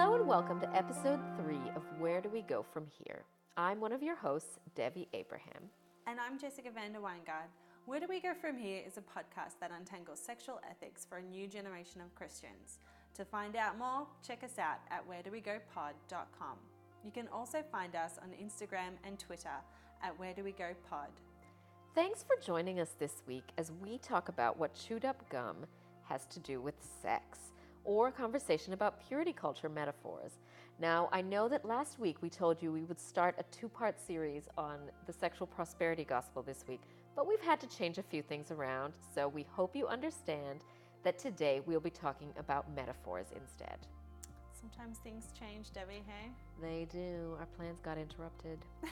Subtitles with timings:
[0.00, 3.22] Hello and welcome to episode three of Where Do We Go From Here?
[3.58, 5.68] I'm one of your hosts, Debbie Abraham.
[6.06, 7.50] And I'm Jessica van der Wyngaard.
[7.84, 11.22] Where Do We Go From Here is a podcast that untangles sexual ethics for a
[11.22, 12.78] new generation of Christians.
[13.12, 16.56] To find out more, check us out at wheredowegopod.com.
[17.04, 19.50] You can also find us on Instagram and Twitter
[20.02, 21.10] at Where Do We Go Pod.
[21.94, 25.56] Thanks for joining us this week as we talk about what chewed up gum
[26.04, 27.50] has to do with sex
[27.84, 30.32] or a conversation about purity culture metaphors.
[30.78, 34.00] Now, I know that last week we told you we would start a two part
[34.00, 36.80] series on the sexual prosperity gospel this week,
[37.14, 40.64] but we've had to change a few things around, so we hope you understand
[41.02, 43.78] that today we'll be talking about metaphors instead.
[44.58, 46.30] Sometimes things change, Debbie, hey?
[46.60, 47.36] They do.
[47.38, 48.58] Our plans got interrupted.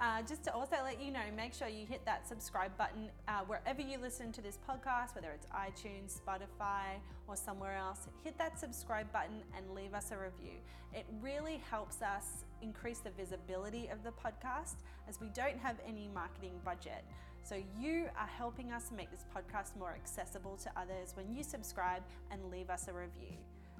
[0.00, 3.40] Uh, just to also let you know, make sure you hit that subscribe button uh,
[3.46, 8.06] wherever you listen to this podcast, whether it's iTunes, Spotify, or somewhere else.
[8.22, 10.58] Hit that subscribe button and leave us a review.
[10.92, 14.76] It really helps us increase the visibility of the podcast
[15.08, 17.02] as we don't have any marketing budget.
[17.42, 22.02] So you are helping us make this podcast more accessible to others when you subscribe
[22.30, 23.36] and leave us a review.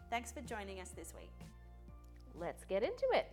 [0.09, 1.33] Thanks for joining us this week.
[2.35, 3.27] Let's get into it.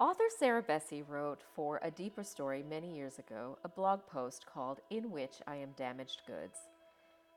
[0.00, 4.80] Author Sarah Bessey wrote for A Deeper Story many years ago a blog post called
[4.88, 6.56] In Which I Am Damaged Goods.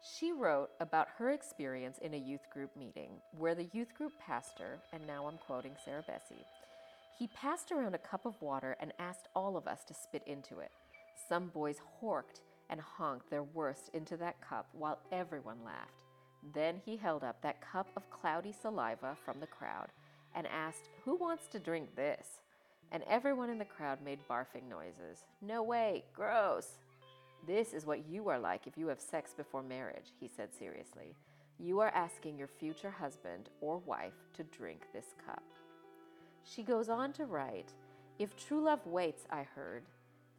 [0.02, 4.80] She wrote about her experience in a youth group meeting where the youth group pastor,
[4.94, 6.45] and now I'm quoting Sarah Bessey,
[7.19, 10.59] he passed around a cup of water and asked all of us to spit into
[10.59, 10.72] it.
[11.28, 16.06] Some boys horked and honked their worst into that cup while everyone laughed.
[16.53, 19.89] Then he held up that cup of cloudy saliva from the crowd
[20.34, 22.39] and asked, Who wants to drink this?
[22.94, 25.25] And everyone in the crowd made barfing noises.
[25.41, 26.77] No way, gross.
[27.45, 31.16] This is what you are like if you have sex before marriage, he said seriously.
[31.59, 35.44] You are asking your future husband or wife to drink this cup.
[36.44, 37.73] She goes on to write
[38.19, 39.84] If true love waits, I heard,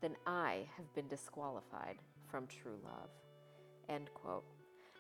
[0.01, 1.97] then I have been disqualified
[2.31, 3.11] from true love.
[3.89, 4.45] End quote.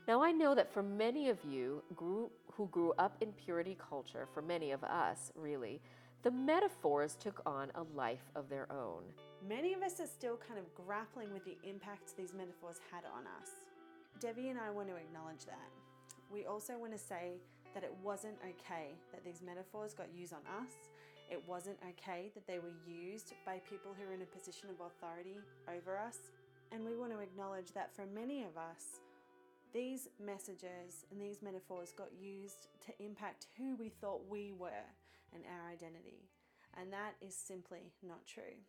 [0.06, 4.29] Now, I know that for many of you grew, who grew up in purity culture,
[4.34, 5.81] for many of us, really,
[6.25, 9.03] the metaphors took on a life of their own.
[9.47, 13.27] Many of us are still kind of grappling with the impact these metaphors had on
[13.27, 13.51] us.
[14.21, 15.69] Debbie and I want to acknowledge that.
[16.33, 17.37] We also want to say
[17.75, 20.73] that it wasn't okay that these metaphors got used on us.
[21.31, 24.81] It wasn't okay that they were used by people who are in a position of
[24.81, 25.37] authority
[25.69, 26.17] over us.
[26.73, 29.01] And we want to acknowledge that for many of us,
[29.75, 34.89] these messages and these metaphors got used to impact who we thought we were
[35.34, 36.31] and our identity.
[36.78, 38.62] And that is simply not true.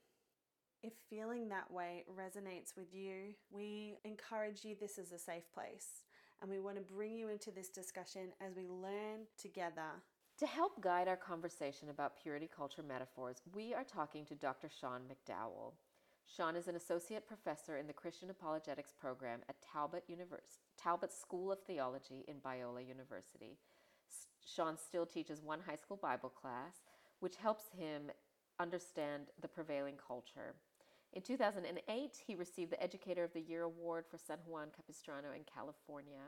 [0.83, 6.03] If feeling that way resonates with you, we encourage you this is a safe place.
[6.41, 10.03] And we want to bring you into this discussion as we learn together.
[10.39, 14.67] To help guide our conversation about purity culture metaphors, we are talking to Dr.
[14.69, 15.73] Sean McDowell.
[16.25, 21.51] Sean is an associate professor in the Christian Apologetics program at Talbot, Univers- Talbot School
[21.51, 23.57] of Theology in Biola University.
[24.45, 26.75] Sean still teaches one high school Bible class,
[27.19, 28.11] which helps him
[28.59, 30.55] understand the prevailing culture.
[31.13, 35.43] In 2008, he received the Educator of the Year Award for San Juan Capistrano in
[35.43, 36.21] California.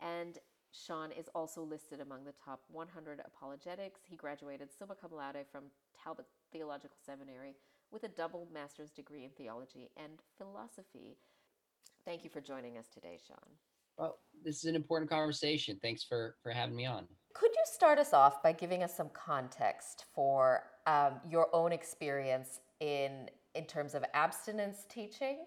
[0.00, 0.38] And
[0.72, 4.00] Sean is also listed among the top 100 apologetics.
[4.08, 5.64] He graduated summa cum laude from
[6.02, 7.56] Talbot Theological Seminary
[7.90, 11.16] with a double master's degree in theology and philosophy.
[12.04, 13.36] Thank you for joining us today, Sean.
[13.98, 15.78] Well, this is an important conversation.
[15.82, 17.06] Thanks for for having me on.
[17.32, 22.60] Could you start us off by giving us some context for um, your own experience
[22.80, 25.38] in in terms of abstinence teaching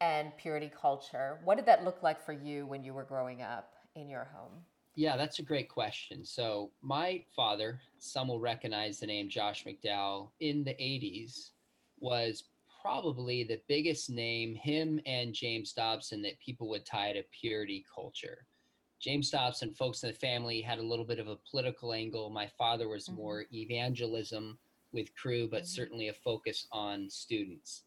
[0.00, 1.38] and purity culture?
[1.44, 4.52] What did that look like for you when you were growing up in your home?
[4.94, 6.24] Yeah, that's a great question.
[6.24, 11.50] So, my father, some will recognize the name Josh McDowell, in the 80s
[12.00, 12.44] was
[12.82, 18.47] probably the biggest name, him and James Dobson, that people would tie to purity culture.
[19.00, 22.30] James Dobson, and Focus on the Family had a little bit of a political angle.
[22.30, 23.16] My father was mm-hmm.
[23.16, 24.58] more evangelism
[24.92, 25.66] with Cru, but mm-hmm.
[25.66, 27.82] certainly a focus on students.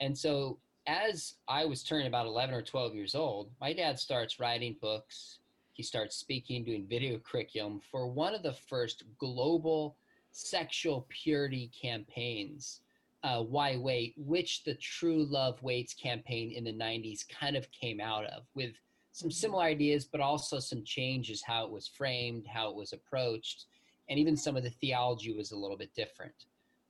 [0.00, 4.40] And so, as I was turning about 11 or 12 years old, my dad starts
[4.40, 5.38] writing books.
[5.74, 9.96] He starts speaking, doing video curriculum for one of the first global
[10.32, 12.80] sexual purity campaigns
[13.22, 18.00] uh, Why Wait, which the True Love Waits campaign in the 90s kind of came
[18.00, 18.72] out of, with
[19.12, 23.66] some similar ideas, but also some changes how it was framed, how it was approached,
[24.08, 26.34] and even some of the theology was a little bit different.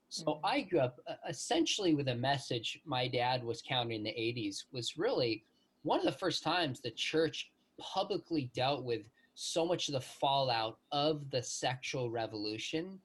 [0.08, 0.46] So mm-hmm.
[0.46, 4.99] I grew up essentially with a message my dad was counting in the 80s was
[4.99, 5.44] really
[5.82, 9.02] one of the first times the church publicly dealt with
[9.34, 12.99] so much of the fallout of the sexual revolution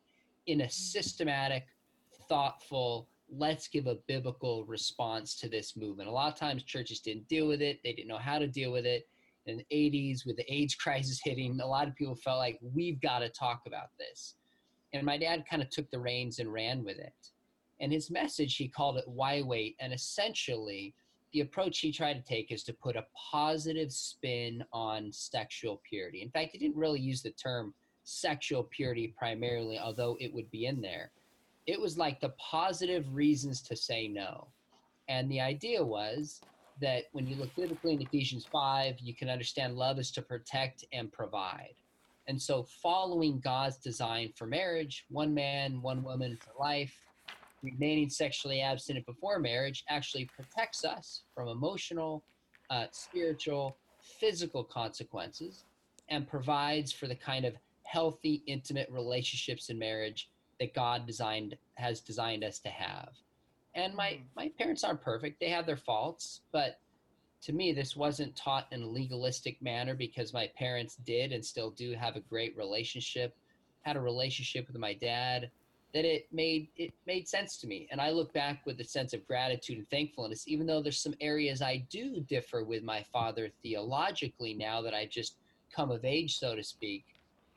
[0.48, 1.66] in a systematic,
[2.28, 6.10] thoughtful, let's give a biblical response to this movement.
[6.10, 8.72] A lot of times churches didn't deal with it, they didn't know how to deal
[8.72, 9.08] with it.
[9.46, 13.00] In the 80s, with the AIDS crisis hitting, a lot of people felt like we've
[13.02, 14.36] got to talk about this.
[14.94, 17.14] And my dad kind of took the reins and ran with it.
[17.80, 19.76] And his message, he called it Why Wait?
[19.80, 20.94] And essentially,
[21.34, 26.22] the approach he tried to take is to put a positive spin on sexual purity.
[26.22, 27.74] In fact, he didn't really use the term
[28.06, 31.12] sexual purity primarily, although it would be in there.
[31.68, 34.48] It was like the positive reasons to say no.
[35.08, 36.42] And the idea was
[36.82, 40.86] that when you look biblically in Ephesians 5, you can understand love is to protect
[40.92, 41.76] and provide.
[42.28, 46.94] And so, following God's design for marriage, one man, one woman for life,
[47.62, 52.24] remaining sexually abstinent before marriage actually protects us from emotional,
[52.70, 53.78] uh, spiritual,
[54.20, 55.66] physical consequences
[56.10, 60.30] and provides for the kind of healthy, intimate relationships in marriage
[60.60, 63.10] that God designed has designed us to have.
[63.74, 64.26] And my Mhm.
[64.36, 66.80] my parents aren't perfect; they have their faults, but
[67.42, 71.70] to me, this wasn't taught in a legalistic manner because my parents did and still
[71.72, 73.36] do have a great relationship.
[73.82, 75.52] Had a relationship with my dad
[75.94, 79.14] that it made it made sense to me, and I look back with a sense
[79.14, 83.50] of gratitude and thankfulness, even though there's some areas I do differ with my father
[83.62, 85.38] theologically now that I just
[85.72, 87.06] come of age, so to speak.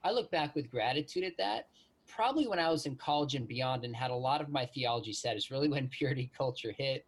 [0.05, 1.69] I look back with gratitude at that.
[2.09, 5.13] Probably when I was in college and beyond and had a lot of my theology
[5.13, 7.07] set is really when purity culture hit.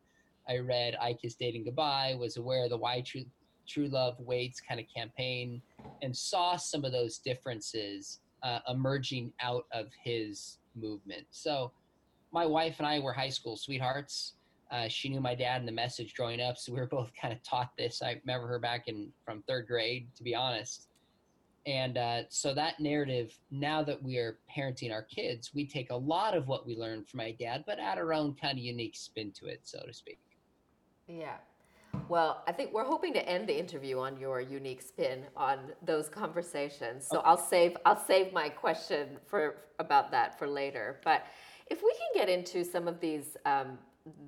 [0.49, 3.25] I read I Kissed Dating Goodbye, was aware of the Why True,
[3.67, 5.63] True Love Waits kind of campaign,
[6.03, 11.27] and saw some of those differences uh, emerging out of his movement.
[11.31, 11.73] So
[12.33, 14.35] my wife and I were high school sweethearts.
[14.71, 17.33] Uh, she knew my dad and the message growing up, so we were both kind
[17.33, 18.03] of taught this.
[18.03, 20.90] I remember her back in from third grade, to be honest.
[21.67, 25.97] And uh, so that narrative, now that we are parenting our kids, we take a
[25.97, 28.97] lot of what we learned from my dad, but add our own kind of unique
[28.97, 30.19] spin to it, so to speak.
[31.07, 31.37] Yeah.
[32.09, 36.09] Well, I think we're hoping to end the interview on your unique spin on those
[36.09, 37.07] conversations.
[37.07, 37.29] So Okay.
[37.29, 41.01] I'll save I'll save my question for about that for later.
[41.05, 41.27] But
[41.69, 43.79] if we can get into some of these um,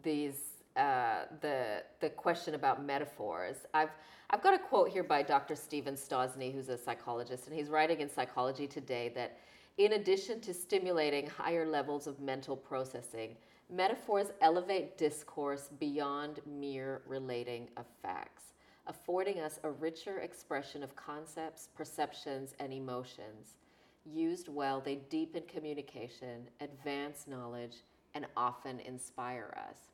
[0.02, 3.90] these uh, the the question about metaphors, I've
[4.30, 5.54] I've got a quote here by Dr.
[5.54, 9.38] Steven Stosny, who's a psychologist, and he's writing in Psychology Today that
[9.78, 13.36] in addition to stimulating higher levels of mental processing,
[13.70, 18.52] metaphors elevate discourse beyond mere relating of facts,
[18.86, 23.56] affording us a richer expression of concepts, perceptions, and emotions.
[24.04, 27.76] Used well, they deepen communication, advance knowledge,
[28.14, 29.91] and often inspire us.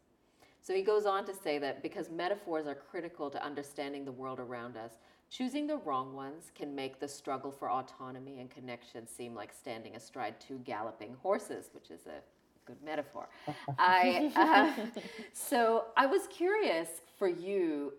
[0.62, 4.38] So he goes on to say that because metaphors are critical to understanding the world
[4.38, 4.92] around us,
[5.30, 9.96] choosing the wrong ones can make the struggle for autonomy and connection seem like standing
[9.96, 12.20] astride two galloping horses, which is a
[12.66, 13.28] good metaphor.
[13.78, 15.00] I uh,
[15.32, 16.88] so I was curious
[17.18, 17.94] for you,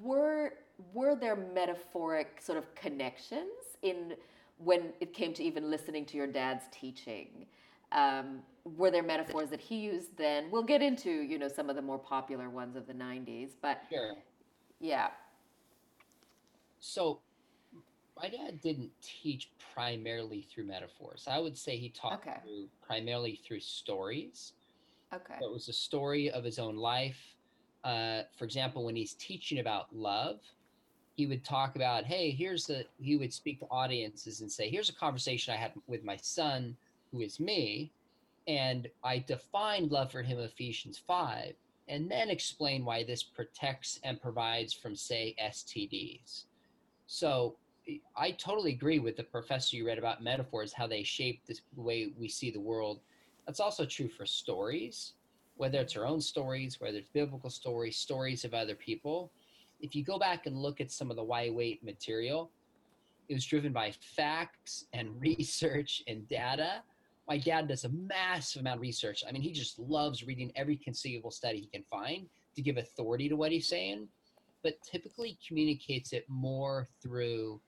[0.00, 0.54] were
[0.92, 4.14] were there metaphoric sort of connections in
[4.58, 7.46] when it came to even listening to your dad's teaching?
[7.92, 10.50] Um, were there metaphors that he used then?
[10.50, 13.82] We'll get into you know some of the more popular ones of the '90s, but
[13.90, 14.14] Sure.
[14.80, 15.10] yeah,
[16.80, 17.22] So,
[18.16, 21.26] my dad didn't teach primarily through metaphors.
[21.28, 22.36] I would say he taught Okay.
[22.42, 24.54] through primarily through stories.
[25.12, 27.36] okay, So it was a story of his own life.
[27.84, 30.40] Uh, for example, when he's teaching about love,
[31.14, 34.88] he would talk about, hey, here's the, he would speak to audiences and say, here's
[34.90, 36.76] a conversation I had with my son,
[37.12, 37.92] who is me.
[38.46, 41.52] And I defined love for him, Ephesians 5,
[41.88, 46.44] and then explain why this protects and provides from, say, STDs.
[47.06, 47.56] So
[48.16, 52.12] I totally agree with the professor you read about metaphors, how they shape the way
[52.18, 53.00] we see the world.
[53.46, 55.14] That's also true for stories,
[55.56, 59.32] whether it's our own stories, whether it's biblical stories, stories of other people.
[59.80, 62.50] If you go back and look at some of the why wait material,
[63.28, 66.82] it was driven by facts and research and data.
[67.30, 69.22] My dad does a massive amount of research.
[69.26, 73.28] I mean, he just loves reading every conceivable study he can find to give authority
[73.28, 74.08] to what he's saying,
[74.64, 77.60] but typically communicates it more through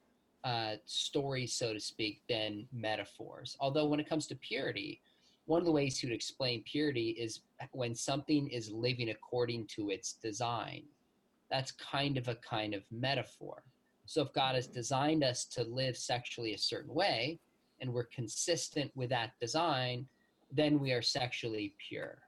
[0.42, 3.57] uh, stories, so to speak, than metaphors.
[3.61, 5.00] Although, when it comes to purity,
[5.47, 9.90] one of the ways he would explain purity is when something is living according to
[9.90, 10.83] its design.
[11.52, 13.62] That's kind of a kind of metaphor.
[14.07, 17.38] So, if God has designed us to live sexually a certain way,
[17.83, 20.07] and we're consistent with that design,
[20.51, 22.19] then we are sexually pure.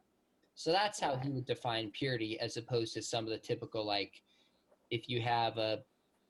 [0.56, 4.20] So that's how he would define purity as opposed to some of the typical like
[4.90, 5.80] if you have a,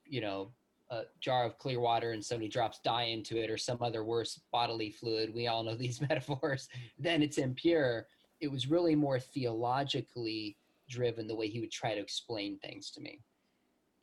[0.06, 0.52] you know,
[0.90, 4.40] a jar of clear water and somebody drops dye into it or some other worse
[4.52, 8.06] bodily fluid, we all know these metaphors, then it's impure.
[8.40, 10.56] It was really more theologically
[10.88, 13.20] driven the way he would try to explain things to me.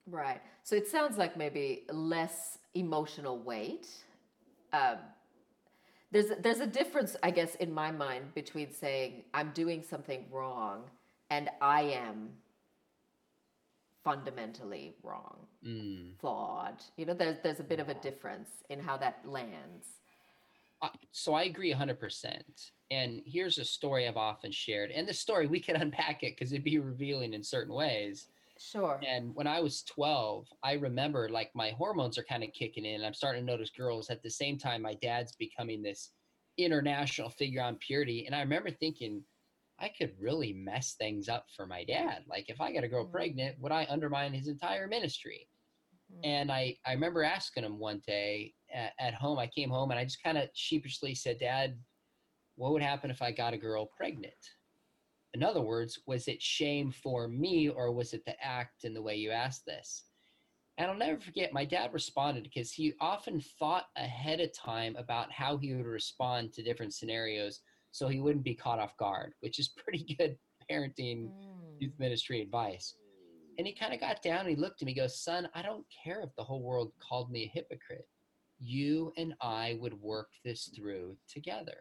[0.07, 0.41] Right.
[0.63, 3.87] So it sounds like maybe less emotional weight.
[4.73, 4.97] Um,
[6.11, 10.83] there's there's a difference, I guess, in my mind between saying I'm doing something wrong
[11.29, 12.29] and I am
[14.03, 16.17] fundamentally wrong, Mm.
[16.19, 16.83] flawed.
[16.97, 19.87] You know, there's there's a bit of a difference in how that lands.
[20.81, 22.71] Uh, so I agree 100%.
[22.89, 24.89] And here's a story I've often shared.
[24.89, 28.27] And the story, we could unpack it because it'd be revealing in certain ways.
[28.61, 29.09] Sure.
[29.09, 33.03] And when I was 12, I remember like my hormones are kind of kicking in.
[33.03, 34.81] I'm starting to notice girls at the same time.
[34.81, 36.13] My dad's becoming this
[36.57, 38.25] international figure on purity.
[38.25, 39.25] And I remember thinking,
[39.79, 42.25] I could really mess things up for my dad.
[42.27, 43.07] Like if I got a girl Mhm.
[43.07, 45.49] pregnant, would I undermine his entire ministry?
[46.09, 46.23] Mhm.
[46.23, 49.99] And I, I remember asking him one day at, at home, I came home and
[49.99, 51.83] I just kind of sheepishly said, Dad,
[52.55, 54.35] what would happen if I got a girl pregnant?
[55.33, 59.01] In other words, was it shame for me or was it the act and the
[59.01, 60.03] way you asked this?
[60.77, 65.31] And I'll never forget, my dad responded because he often thought ahead of time about
[65.31, 67.61] how he would respond to different scenarios
[67.91, 70.37] so he wouldn't be caught off guard, which is pretty good
[70.69, 71.81] parenting Mm.
[71.81, 72.95] youth ministry advice.
[73.57, 75.61] And he kind of got down and he looked at me, he goes, Son, I
[75.61, 78.07] don't care if the whole world called me a hypocrite.
[78.59, 81.77] You and I would work this through together.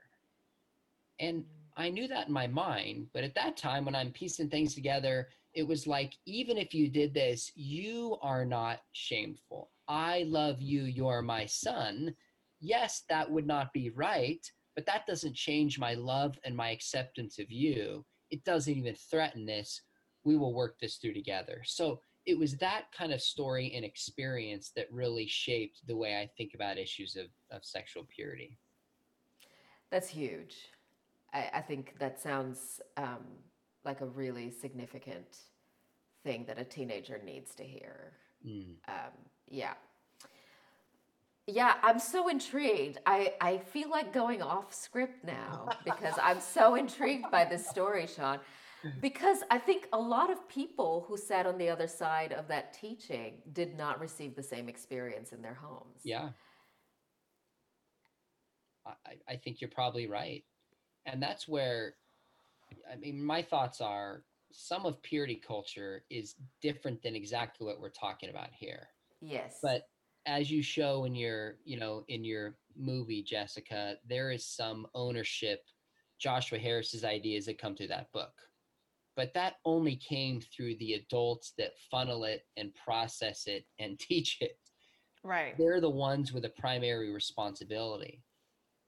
[1.21, 1.45] And
[1.80, 5.28] I knew that in my mind, but at that time when I'm piecing things together,
[5.54, 9.70] it was like, even if you did this, you are not shameful.
[9.88, 12.14] I love you, you're my son.
[12.60, 17.38] Yes, that would not be right, but that doesn't change my love and my acceptance
[17.38, 18.04] of you.
[18.30, 19.80] It doesn't even threaten this.
[20.22, 21.62] We will work this through together.
[21.64, 26.30] So it was that kind of story and experience that really shaped the way I
[26.37, 28.58] think about issues of, of sexual purity.
[29.90, 30.56] That's huge.
[31.32, 33.25] I, I think that sounds um,
[33.84, 35.38] like a really significant
[36.25, 38.12] thing that a teenager needs to hear.
[38.46, 38.75] Mm.
[38.88, 39.12] Um,
[39.49, 39.75] yeah.
[41.46, 42.99] Yeah, I'm so intrigued.
[43.06, 48.06] I, I feel like going off script now because I'm so intrigued by this story,
[48.06, 48.38] Sean.
[49.02, 52.72] Because I think a lot of people who sat on the other side of that
[52.72, 56.00] teaching did not receive the same experience in their homes.
[56.02, 56.30] Yeah.
[58.87, 60.44] I, I- I think you're probably right.
[61.07, 61.95] And that's where,
[62.90, 67.88] I mean, my thoughts are some of purity culture is different than exactly what we're
[67.90, 68.88] talking about here.
[69.21, 69.59] Yes.
[69.62, 69.88] But
[70.26, 75.62] as you show in your, you know, in your movie, Jessica, there is some ownership,
[76.19, 78.33] Joshua Harris's ideas that come through that book.
[79.16, 84.38] But that only came through the adults that funnel it and process it and teach
[84.40, 84.59] it
[85.23, 85.57] Right.
[85.59, 88.23] they're the ones with a primary responsibility.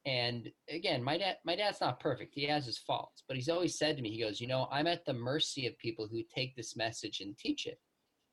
[0.04, 2.34] And again, my dad my dad's not perfect.
[2.34, 4.86] He has his faults, but he's always said to me, he goes, "You know, I'm
[4.86, 7.78] at the mercy of people who take this message and teach it.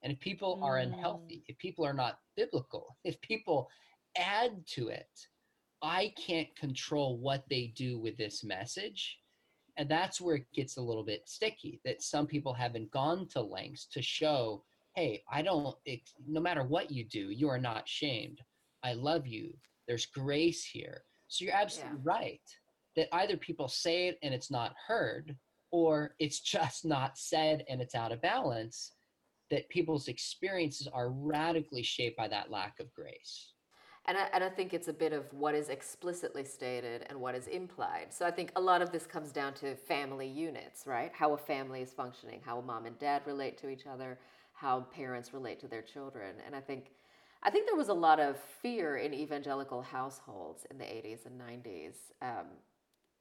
[0.01, 1.43] And if people are unhealthy, mm.
[1.47, 3.69] if people are not biblical, if people
[4.17, 5.09] add to it,
[5.81, 9.19] I can't control what they do with this message."
[9.77, 13.41] And that's where it gets a little bit sticky that some people haven't gone to
[13.41, 17.87] lengths to show hey, I don't, it, no matter what you do, you are not
[17.87, 18.41] shamed.
[18.83, 19.53] I love you.
[19.87, 21.03] There's grace here.
[21.29, 22.41] So you're absolutely right
[22.95, 25.35] that either people say it and it's not heard,
[25.71, 28.91] or it's just not said and it's out of balance,
[29.49, 33.53] that people's experiences are radically shaped by that lack of grace.
[34.05, 37.35] And I, and I think it's a bit of what is explicitly stated and what
[37.35, 38.07] is implied.
[38.09, 41.11] So I think a lot of this comes down to family units, right?
[41.13, 44.17] How a family is functioning, how a mom and dad relate to each other,
[44.53, 46.35] how parents relate to their children.
[46.45, 46.91] And I think
[47.41, 51.39] I think there was a lot of fear in evangelical households in the 80s and
[51.39, 52.47] 90s um,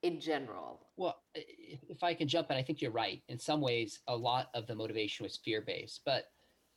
[0.02, 0.80] in general.
[0.96, 3.22] Well, if I can jump in, I think you're right.
[3.28, 6.24] In some ways, a lot of the motivation was fear based, but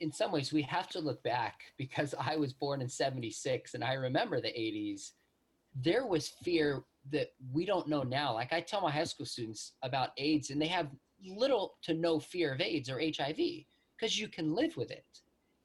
[0.01, 3.83] in some ways, we have to look back because I was born in 76 and
[3.83, 5.12] I remember the 80s.
[5.75, 8.33] There was fear that we don't know now.
[8.33, 10.89] Like I tell my high school students about AIDS, and they have
[11.25, 13.38] little to no fear of AIDS or HIV
[13.98, 15.05] because you can live with it.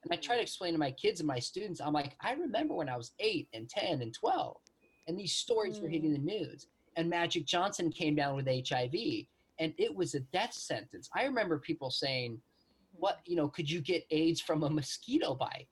[0.08, 2.74] And I try to explain to my kids and my students, I'm like, I remember
[2.74, 4.56] when I was eight and 10 and 12,
[5.08, 8.94] and these stories were hitting the news and Magic Johnson came down with HIV
[9.58, 11.08] and it was a death sentence.
[11.14, 12.40] I remember people saying,
[12.92, 15.68] What, you know, could you get AIDS from a mosquito bite?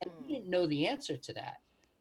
[0.00, 0.28] And we Mm.
[0.28, 1.56] didn't know the answer to that.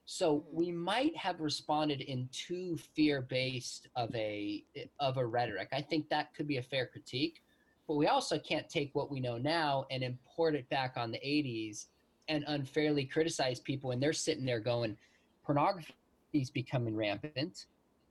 [0.05, 0.53] So Mm.
[0.53, 4.63] we might have responded in too fear based of a
[4.99, 5.69] of a rhetoric.
[5.73, 7.41] I think that could be a fair critique.
[7.87, 11.17] But we also can't take what we know now and import it back on the
[11.17, 11.87] 80s
[12.27, 14.97] and unfairly criticize people when they're sitting there going,
[15.43, 15.93] pornography
[16.31, 17.65] is becoming rampant.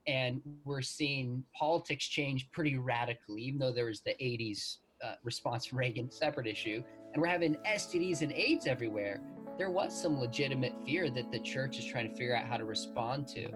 [0.07, 5.67] And we're seeing politics change pretty radically, even though there was the 80s uh, response
[5.67, 6.83] from Reagan, separate issue.
[7.13, 9.21] And we're having STDs and AIDS everywhere.
[9.59, 12.65] There was some legitimate fear that the church is trying to figure out how to
[12.65, 13.49] respond to.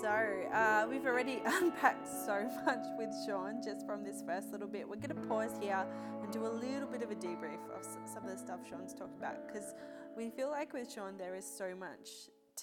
[0.00, 4.88] So, uh, we've already unpacked so much with Sean just from this first little bit.
[4.88, 5.84] We're going to pause here
[6.22, 9.18] and do a little bit of a debrief of some of the stuff Sean's talked
[9.18, 9.74] about because
[10.16, 12.08] we feel like with Sean there is so much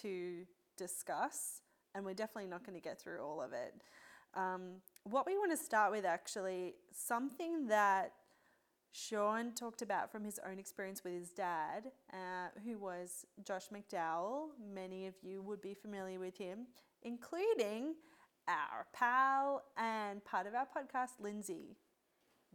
[0.02, 0.46] to
[0.78, 1.62] discuss,
[1.94, 3.74] and we're definitely not going to get through all of it.
[4.34, 8.14] Um, what we want to start with actually, something that
[8.94, 14.52] Sean talked about from his own experience with his dad, uh, who was Josh McDowell.
[14.74, 16.68] Many of you would be familiar with him,
[17.06, 17.94] including
[18.48, 21.78] our pal and part of our podcast, Lindsay.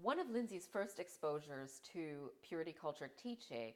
[0.02, 3.72] One of Lindsay's first exposures to purity culture teaching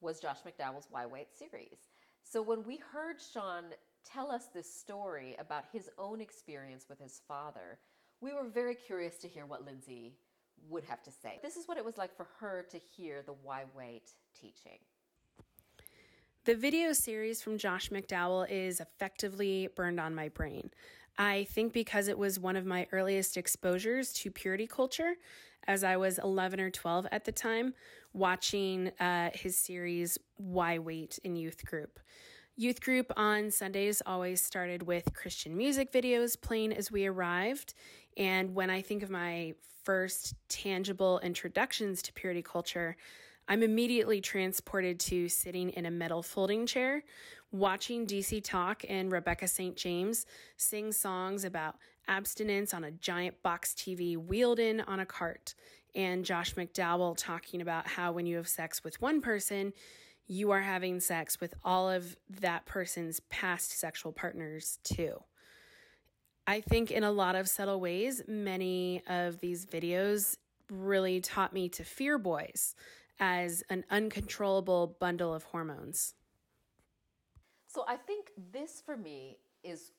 [0.00, 1.78] was Josh McDowell's Why Wait series.
[2.22, 3.64] So when we heard Sean
[4.04, 7.78] tell us this story about his own experience with his father,
[8.20, 10.16] we were very curious to hear what Lindsay
[10.70, 11.38] would have to say.
[11.42, 14.78] This is what it was like for her to hear the Why Wait teaching.
[16.44, 20.70] The video series from Josh McDowell is effectively burned on my brain.
[21.16, 25.14] I think because it was one of my earliest exposures to purity culture,
[25.66, 27.72] as I was 11 or 12 at the time,
[28.12, 31.98] watching uh, his series Why Wait in youth group.
[32.56, 37.72] Youth group on Sundays always started with Christian music videos playing as we arrived.
[38.18, 42.98] And when I think of my first tangible introductions to purity culture,
[43.46, 47.04] I'm immediately transported to sitting in a metal folding chair,
[47.52, 49.76] watching DC Talk and Rebecca St.
[49.76, 50.24] James
[50.56, 51.76] sing songs about
[52.08, 55.54] abstinence on a giant box TV wheeled in on a cart,
[55.94, 59.74] and Josh McDowell talking about how when you have sex with one person,
[60.26, 65.22] you are having sex with all of that person's past sexual partners too.
[66.46, 70.38] I think in a lot of subtle ways, many of these videos
[70.70, 72.74] really taught me to fear boys
[73.18, 76.14] as an uncontrollable bundle of hormones.
[77.66, 79.92] So I think this for me is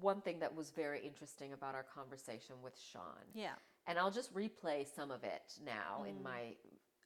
[0.00, 3.24] one thing that was very interesting about our conversation with Sean.
[3.34, 3.54] Yeah.
[3.86, 6.22] And I'll just replay some of it now in mm.
[6.22, 6.54] my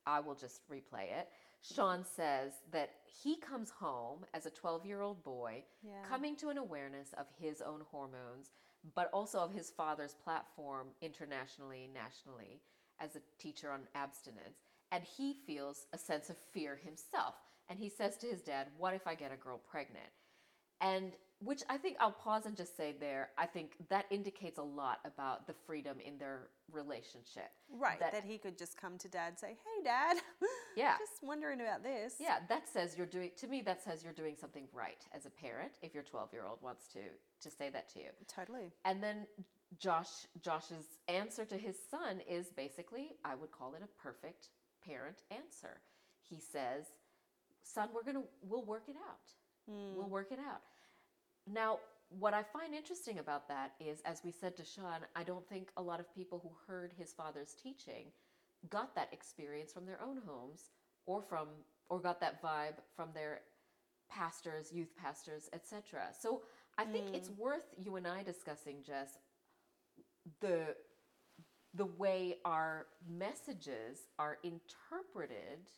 [0.07, 1.29] I will just replay it.
[1.63, 6.03] Sean says that he comes home as a 12-year-old boy Yeah.
[6.09, 8.53] coming to an awareness of his own hormones,
[8.95, 12.61] but also of his father's platform internationally, nationally
[13.01, 17.35] as a teacher on abstinence, and he feels a sense of fear himself.
[17.69, 20.07] And he says to his dad, "What if I get a girl pregnant?"
[20.81, 24.63] And which I think I'll pause and just say there, I think that indicates a
[24.63, 27.51] lot about the freedom in their relationship.
[27.71, 28.01] Right.
[28.01, 30.17] That, That- he could just come to dad and say, Hey, dad.
[30.77, 30.99] Yeah.
[30.99, 32.17] just wondering about this.
[32.21, 35.31] Yeah, that says you're doing to me that says you're doing something right as a
[35.31, 37.01] parent if your 12-year-old wants to
[37.41, 38.11] to say that to you.
[38.29, 38.71] Totally.
[38.85, 39.27] And then
[39.79, 44.49] Josh Josh's answer to his son is basically I would call it a perfect
[44.87, 45.81] parent answer.
[46.29, 46.87] He says,
[47.63, 49.33] "Son, we're going to we'll work it out.
[49.69, 49.97] Hmm.
[49.97, 50.63] We'll work it out."
[51.47, 55.49] Now, what I find interesting about that is as we said to Sean, I don't
[55.49, 58.07] think a lot of people who heard his father's teaching
[58.71, 60.71] got that experience from their own homes
[61.07, 61.49] or from
[61.89, 63.41] or got that vibe from their
[64.11, 66.09] pastors, youth pastors, etc.
[66.19, 66.43] So
[66.79, 67.41] I think it's hmm.
[67.43, 69.19] worth you and I discussing, Jess,
[70.41, 70.75] the
[71.77, 75.71] the way our messages are interpreted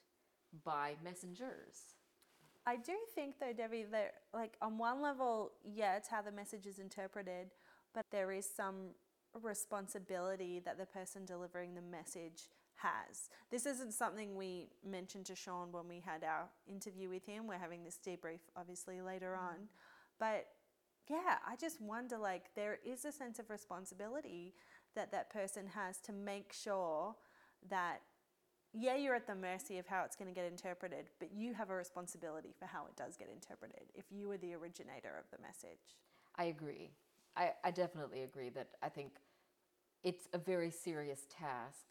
[0.65, 1.97] by messengers.
[2.67, 6.67] I do think though, Debbie, that like on one level, yeah, it's how the message
[6.67, 7.49] is interpreted,
[7.95, 8.91] but there is some
[9.43, 13.31] responsibility that the person delivering the message has.
[13.51, 17.47] This isn't something we mentioned to Sean when we had our interview with him.
[17.47, 19.47] We're having this debrief obviously later mm-hmm.
[19.47, 19.57] on.
[20.21, 20.47] But
[21.09, 24.55] yeah, I just wonder like there is a sense of responsibility
[24.99, 27.15] that that person has to make sure
[27.71, 28.01] that
[28.75, 31.71] yeah, you're at the mercy of how it's going to get interpreted, but you have
[31.71, 35.43] a responsibility for how it does get interpreted if you are the originator of the
[35.43, 35.97] message.
[36.37, 36.91] I agree.
[37.37, 39.13] I, I definitely agree that I think
[40.05, 41.87] it's a very serious task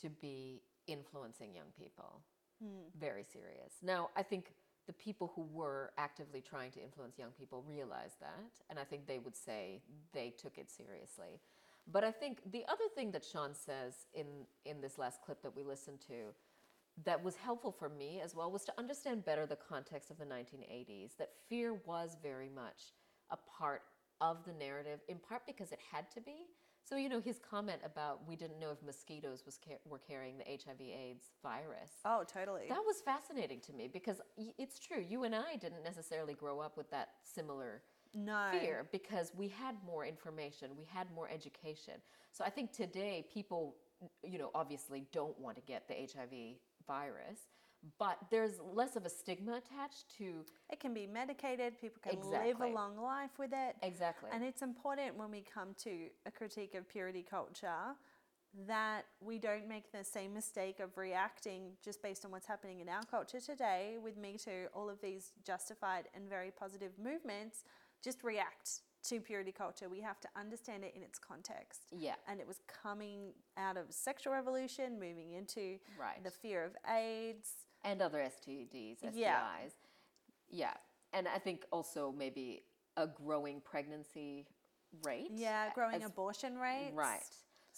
[0.00, 2.20] to be influencing young people.
[2.62, 2.86] Hmm.
[3.00, 3.74] Very serious.
[3.82, 4.54] Now, I think
[4.86, 9.06] the people who were actively trying to influence young people realized that, and I think
[9.06, 9.80] they would say
[10.12, 11.40] they took it seriously.
[11.90, 14.26] But I think the other thing that Sean says in,
[14.64, 16.32] in this last clip that we listened to
[17.04, 20.24] that was helpful for me as well was to understand better the context of the
[20.24, 22.92] 1980s, that fear was very much
[23.30, 23.82] a part
[24.20, 26.46] of the narrative, in part because it had to be,
[26.84, 30.36] So you know his comment about we didn't know if mosquitoes was car- were carrying
[30.38, 31.92] the HIV/AIDS virus.
[32.04, 32.66] Oh, totally.
[32.68, 35.00] That was fascinating to me because y- it's true.
[35.00, 37.82] You and I didn't necessarily grow up with that similar
[38.14, 38.48] no.
[38.52, 41.94] fear because we had more information, we had more education.
[42.32, 43.76] So I think today people,
[44.24, 47.40] you know, obviously don't want to get the HIV virus,
[47.98, 52.60] but there's less of a stigma attached to It can be medicated, people can live
[52.60, 53.76] a long life with it.
[53.82, 54.30] exactly.
[54.32, 57.96] And it's important when we come to a critique of purity culture
[58.66, 62.88] that we don't make the same mistake of reacting just based on what's happening in
[62.88, 67.64] our culture today with Me Too, all of these justified and very positive movements,
[68.02, 69.88] just react to purity culture.
[69.88, 71.86] We have to understand it in its context.
[71.90, 76.22] yeah, And it was coming out of sexual revolution, moving into Right.
[76.22, 77.66] the fear of AIDS.
[77.84, 79.12] and other STDs, STIs.
[79.16, 79.68] Yeah.
[80.48, 80.74] Yeah.
[81.12, 82.62] And I think also maybe
[82.96, 84.46] a growing pregnancy
[85.02, 85.32] rate.
[85.32, 86.94] Yeah, growing as- abortion rates.
[86.94, 87.24] Right.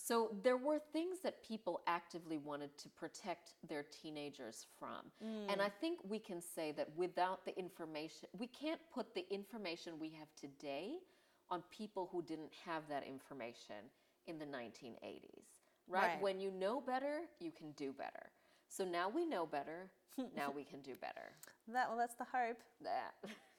[0.04, 5.10] So there were things that people actively wanted to protect their teenagers from.
[5.48, 5.80] And I mm.
[5.80, 10.28] think we can say that without the information, we can't put the information we have
[10.38, 10.96] today
[11.50, 13.76] on people who didn't have that information
[14.26, 15.22] in the 1980s.
[15.88, 16.02] Right?
[16.02, 16.20] Right.
[16.20, 18.30] When you know better, you can do better.
[18.68, 19.88] So now we know better,
[20.36, 21.32] now we can do better.
[21.72, 22.58] That well that's the hope.
[22.82, 23.14] That.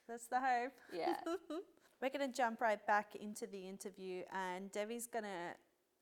[0.07, 0.73] That's the hope.
[0.93, 1.15] Yeah.
[2.01, 5.55] We're going to jump right back into the interview, and Debbie's going to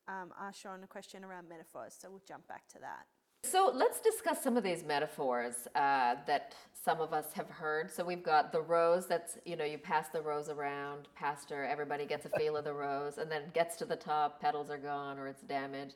[0.08, 1.96] um, ask Sean a question around metaphors.
[2.00, 3.06] So we'll jump back to that.
[3.46, 7.92] So let's discuss some of these metaphors uh, that some of us have heard.
[7.92, 12.06] So we've got the rose that's, you know, you pass the rose around, pastor, everybody
[12.06, 15.20] gets a feel of the rose, and then gets to the top, petals are gone
[15.20, 15.96] or it's damaged.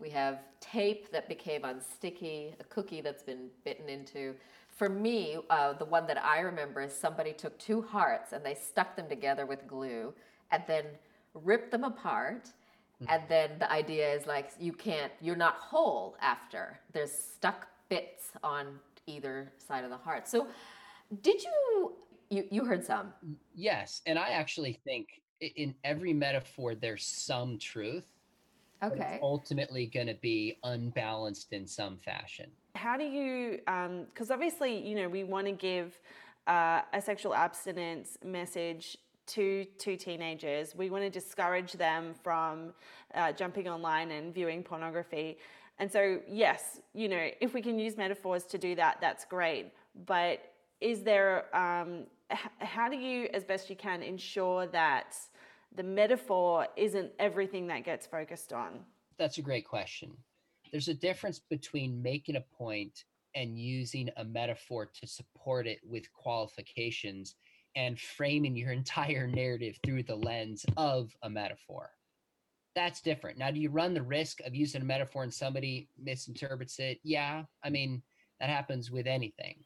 [0.00, 4.34] We have tape that became unsticky, a cookie that's been bitten into.
[4.70, 8.54] For me, uh, the one that I remember is somebody took two hearts and they
[8.54, 10.14] stuck them together with glue
[10.50, 10.84] and then
[11.34, 12.50] ripped them apart
[13.02, 13.06] Mm.
[13.10, 16.80] and then the idea is like you can't you're not whole after.
[16.92, 20.26] There's stuck bits on either side of the heart.
[20.26, 20.48] So
[21.22, 21.94] did you
[22.30, 23.12] you, you heard some.
[23.26, 25.08] Mm, yes, and I actually think
[25.40, 28.06] in every metaphor there's some truth.
[28.80, 29.18] but it's okay.
[29.22, 32.50] ultimately going to be unbalanced in some fashion.
[32.74, 35.98] How do you, um, because obviously, you know, we want to give
[36.46, 38.96] uh, a sexual abstinence message
[39.28, 40.74] to, to teenagers.
[40.74, 42.72] We want to discourage them from
[43.14, 45.38] uh, jumping online and viewing pornography.
[45.78, 49.72] And so, yes, you know, if we can use metaphors to do that, that's great.
[50.06, 50.40] But
[50.80, 55.16] is there, um, h- how do you, as best you can, ensure that
[55.74, 58.80] the metaphor isn't everything that gets focused on?
[59.18, 60.16] That's a great question.
[60.72, 66.12] There's a difference between making a point and using a metaphor to support it with
[66.12, 67.36] qualifications
[67.78, 71.90] and framing your entire narrative through the lens of a metaphor.
[72.74, 73.38] That's different.
[73.38, 76.98] Now, do you run the risk of using a metaphor and somebody misinterprets it?
[77.02, 77.44] Yeah.
[77.64, 78.02] I mean,
[78.40, 79.56] that happens with anything.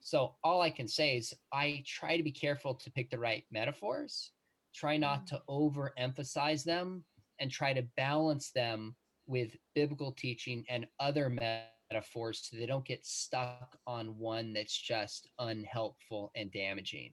[0.00, 3.44] So, all I can say is I try to be careful to pick the right
[3.50, 4.32] metaphors,
[4.74, 5.26] try not mm.
[5.26, 7.04] to overemphasize them,
[7.40, 8.94] and try to balance them
[9.26, 15.28] with biblical teaching and other metaphors so they don't get stuck on one that's just
[15.38, 17.12] unhelpful and damaging.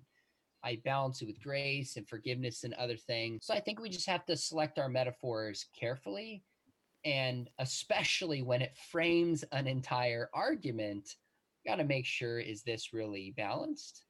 [0.65, 3.45] I balance it with grace and forgiveness and other things.
[3.45, 6.43] So I think we just have to select our metaphors carefully.
[7.05, 11.07] And especially when it frames an entire argument,
[11.67, 14.05] got to make sure is this really balanced?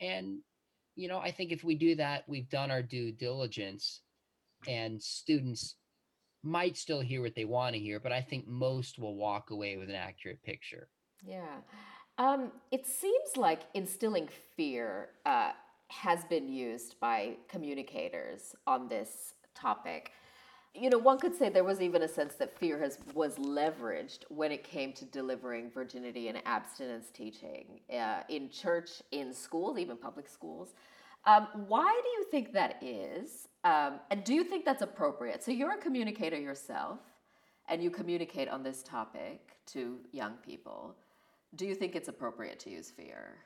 [0.00, 0.38] And,
[0.96, 4.00] you know, I think if we do that, we've done our due diligence
[4.66, 5.76] and students
[6.42, 9.76] might still hear what they want to hear, but I think most will walk away
[9.76, 10.88] with an accurate picture.
[11.22, 11.58] yeah
[12.18, 15.52] um, it seems like instilling fear uh,
[15.88, 20.12] has been used by communicators on this topic.
[20.74, 24.20] You know one could say there was even a sense that fear has was leveraged
[24.28, 29.96] when it came to delivering virginity and abstinence teaching uh, in church in schools even
[29.96, 30.74] public schools.
[31.24, 33.48] Um, why do you think that is?
[33.64, 35.42] Um, and do you think that's appropriate?
[35.42, 37.00] So you're a communicator yourself
[37.68, 40.94] and you communicate on this topic to young people.
[41.56, 43.36] Do you think it's appropriate to use fear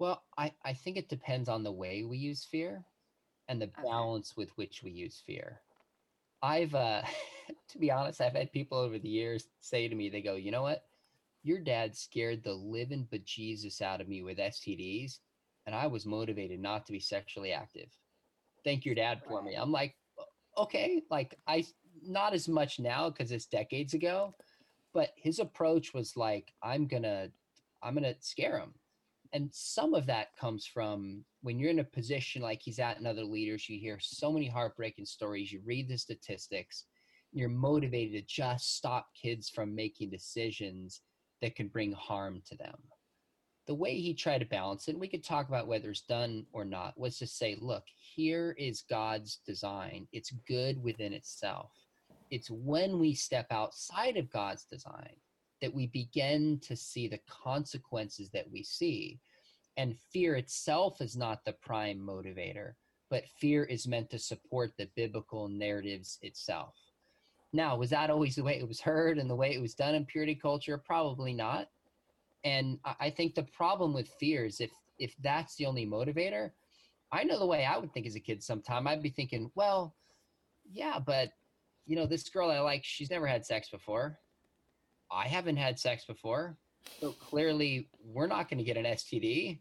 [0.00, 2.86] Well, I, I think it depends on the way we use fear
[3.48, 3.86] and the Okay.
[3.90, 5.60] balance with which we use fear.
[6.42, 7.02] I've, uh,
[7.68, 10.52] to be honest, I've had people over the years say to me, they go, you
[10.52, 10.88] know what?
[11.42, 15.20] Your dad scared the living bejesus out of me with STDs,
[15.66, 17.90] and I was motivated not to be sexually active.
[18.64, 19.54] Thank your dad for me.
[19.54, 19.96] I'm like,
[20.56, 21.66] okay, like I,
[22.02, 24.34] not as much now because it's decades ago,
[24.94, 27.32] but his approach was like, I'm gonna,
[27.82, 28.79] I'm gonna scare him
[29.32, 33.06] and some of that comes from when you're in a position like he's at and
[33.06, 36.86] other leaders, you hear so many heartbreaking stories, you read the statistics,
[37.32, 41.02] you're motivated to just stop kids from making decisions
[41.42, 42.76] that could bring harm to them.
[43.66, 46.44] The way he tried to balance it, and we could talk about whether it's done
[46.52, 50.08] or not, was to say, look, here is God's design.
[50.12, 51.70] It's good within itself.
[52.32, 55.14] It's when we step outside of God's design
[55.60, 59.20] that we begin to see the consequences that we see.
[59.76, 62.72] And fear itself is not the prime motivator,
[63.08, 66.74] but fear is meant to support the biblical narratives itself.
[67.52, 69.94] Now, was that always the way it was heard and the way it was done
[69.94, 70.78] in purity culture?
[70.78, 71.68] Probably not.
[72.44, 76.50] And I think the problem with fear is if if that's the only motivator,
[77.10, 78.86] I know the way I would think as a kid sometime.
[78.86, 79.94] I'd be thinking, well,
[80.70, 81.30] yeah, but
[81.86, 84.18] you know, this girl I like, she's never had sex before.
[85.12, 86.56] I haven't had sex before.
[87.00, 89.60] So clearly we're not going to get an STD.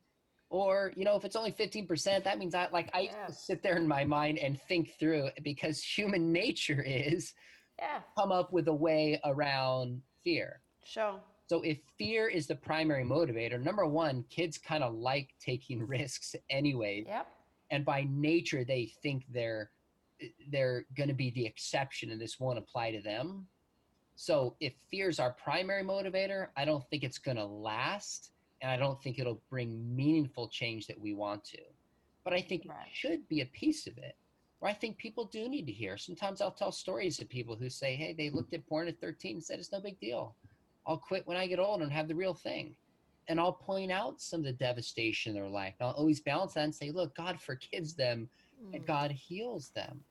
[0.50, 3.28] Or, you know, if it's only 15%, that means I like I yeah.
[3.28, 7.34] sit there in my mind and think through because human nature is
[7.78, 8.00] yeah.
[8.18, 10.62] come up with a way around fear.
[10.84, 11.20] Sure.
[11.48, 16.36] So if fear is the primary motivator, number one, kids kind of like taking risks
[16.50, 17.06] anyway.
[17.08, 17.28] Yep.
[17.72, 19.72] And by nature, they think they're
[20.52, 23.48] they're going to be the exception, and this won't apply to them.
[24.22, 28.70] So if fear is our primary motivator, I don't think it's going to last, and
[28.70, 31.62] I don't think it'll bring meaningful change that we want to.
[32.26, 32.86] But I think right.
[32.86, 34.16] it should be a piece of it
[34.62, 35.98] or I think people do need to hear.
[35.98, 39.38] Sometimes I'll tell stories of people who say, hey, they looked at porn at 13
[39.38, 40.36] and said, it's no big deal.
[40.86, 42.76] I'll quit when I get old and have the real thing.
[43.28, 45.76] And I'll point out some of the devastation in their life.
[45.80, 48.28] I'll always balance that and say, look, God forgives them
[48.62, 48.76] mm.
[48.76, 50.02] and God heals them.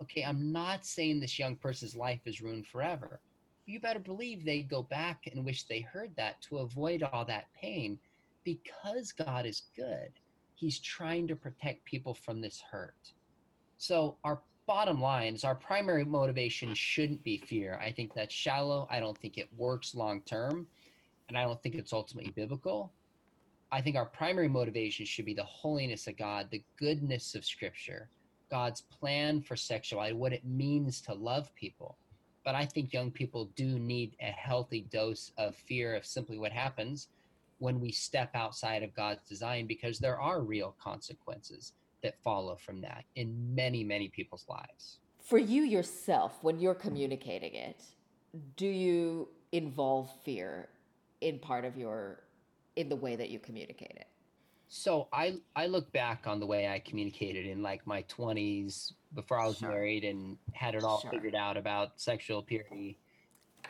[0.00, 3.18] Okay, I'm not saying this young person's life is ruined forever.
[3.66, 7.46] You better believe they go back and wish they heard that to avoid all that
[7.60, 7.98] pain
[8.44, 10.12] because God is good.
[10.54, 13.12] He's trying to protect people from this hurt.
[13.78, 17.80] So our bottom line is our primary motivation shouldn't be fear.
[17.82, 18.86] I think that's shallow.
[18.88, 20.68] I don't think it works long term.
[21.28, 22.92] And I don't think it's ultimately biblical.
[23.72, 28.08] I think our primary motivation should be the holiness of God, the goodness of Scripture,
[28.48, 31.98] God's plan for sexuality, what it means to love people.
[32.46, 36.52] But I think young people do need a healthy dose of fear of simply what
[36.52, 37.08] happens
[37.58, 41.72] when we step outside of God's design because there are real consequences
[42.04, 45.00] that follow from that in many, many people's lives.
[45.18, 47.82] For you yourself, when you're communicating it,
[48.56, 50.68] do you involve fear
[51.20, 52.20] in part of your
[52.76, 54.06] in the way that you communicate it?
[54.68, 59.38] So I I look back on the way I communicated in like my 20s before
[59.38, 59.70] I was sure.
[59.70, 61.10] married and had it all sure.
[61.10, 62.98] figured out about sexual purity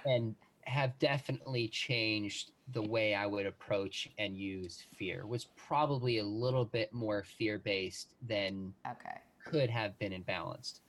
[0.04, 6.24] and have definitely changed the way I would approach and use fear was probably a
[6.24, 9.20] little bit more fear based than okay.
[9.44, 10.80] could have been imbalanced.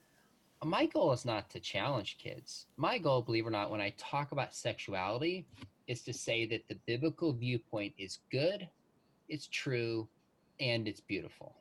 [0.63, 2.65] My goal is not to challenge kids.
[2.77, 5.45] My goal, believe it or not, when I talk about sexuality,
[5.85, 8.67] is to say that the biblical viewpoint is good,
[9.29, 10.07] it's true,
[10.59, 11.55] and it's beautiful.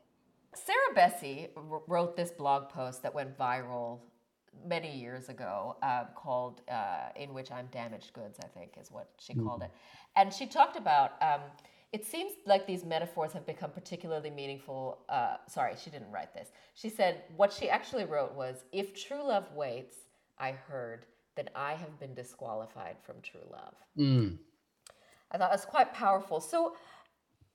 [0.53, 3.99] Sarah Bessey wrote this blog post that went viral
[4.65, 9.09] many years ago uh, called uh, in which i'm damaged goods i think is what
[9.19, 9.45] she mm.
[9.45, 9.71] called it
[10.15, 11.41] and she talked about um,
[11.93, 16.49] it seems like these metaphors have become particularly meaningful uh, sorry she didn't write this
[16.73, 19.95] she said what she actually wrote was if true love waits
[20.39, 24.37] i heard then i have been disqualified from true love mm.
[25.31, 26.75] i thought it was quite powerful so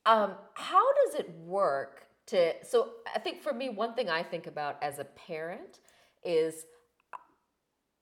[0.05, 4.47] um, how does it work to so i think for me one thing i think
[4.47, 5.79] about as a parent
[6.23, 6.65] is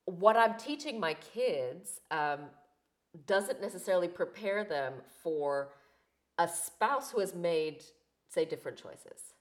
[0.06, 2.40] what I'm teaching my kids um,
[3.28, 5.70] doesn't necessarily prepare them for
[6.38, 7.84] a spouse who has made,
[8.30, 9.36] say, different choices.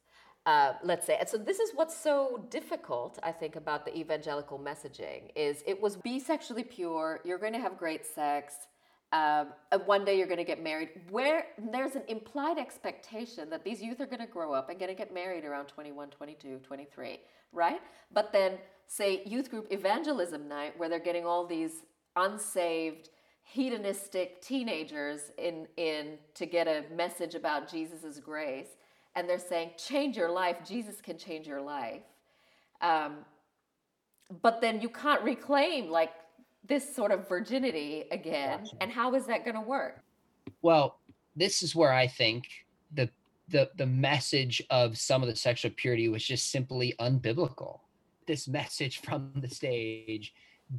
[0.46, 4.59] Uh, let's say, and so this is what's so difficult, I think, about the evangelical
[4.59, 7.20] messaging is it was be sexually pure.
[7.25, 8.55] You're going to have great sex.
[9.12, 10.90] Um, and one day you're going to get married.
[11.11, 14.90] Where there's an implied expectation that these youth are going to grow up and going
[14.90, 17.18] to get married around 21, 22, 23,
[17.53, 17.81] right?
[18.12, 21.83] But then say youth group evangelism night where they're getting all these
[22.16, 23.11] unsaved
[23.42, 28.77] hedonistic teenagers in in to get a message about Jesus' grace
[29.16, 32.03] and they're saying change your life jesus can change your life
[32.81, 33.18] um,
[34.42, 36.12] but then you can't reclaim like
[36.66, 38.77] this sort of virginity again gotcha.
[38.81, 40.03] and how is that going to work?
[40.62, 40.99] Well
[41.37, 42.49] this is where i think
[42.92, 43.09] the
[43.51, 47.81] the the message of some of the sexual purity was just simply unbiblical.
[48.27, 50.33] This message from the stage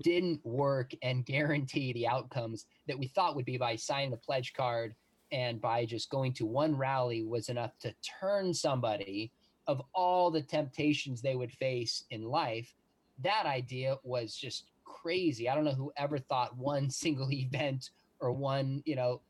[0.04, 4.54] didn't work and guarantee the outcomes that we thought would be by signing the pledge
[4.54, 4.96] card
[5.34, 9.32] and by just going to one rally was enough to turn somebody
[9.68, 12.74] of all the temptations they would face in life.
[13.22, 14.71] That idea was just
[15.02, 15.50] crazy.
[15.50, 19.22] I don't know who ever thought one single event or one you know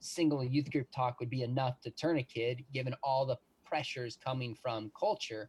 [0.00, 4.18] single youth group talk would be enough to turn a kid given all the pressures
[4.22, 5.48] coming from culture.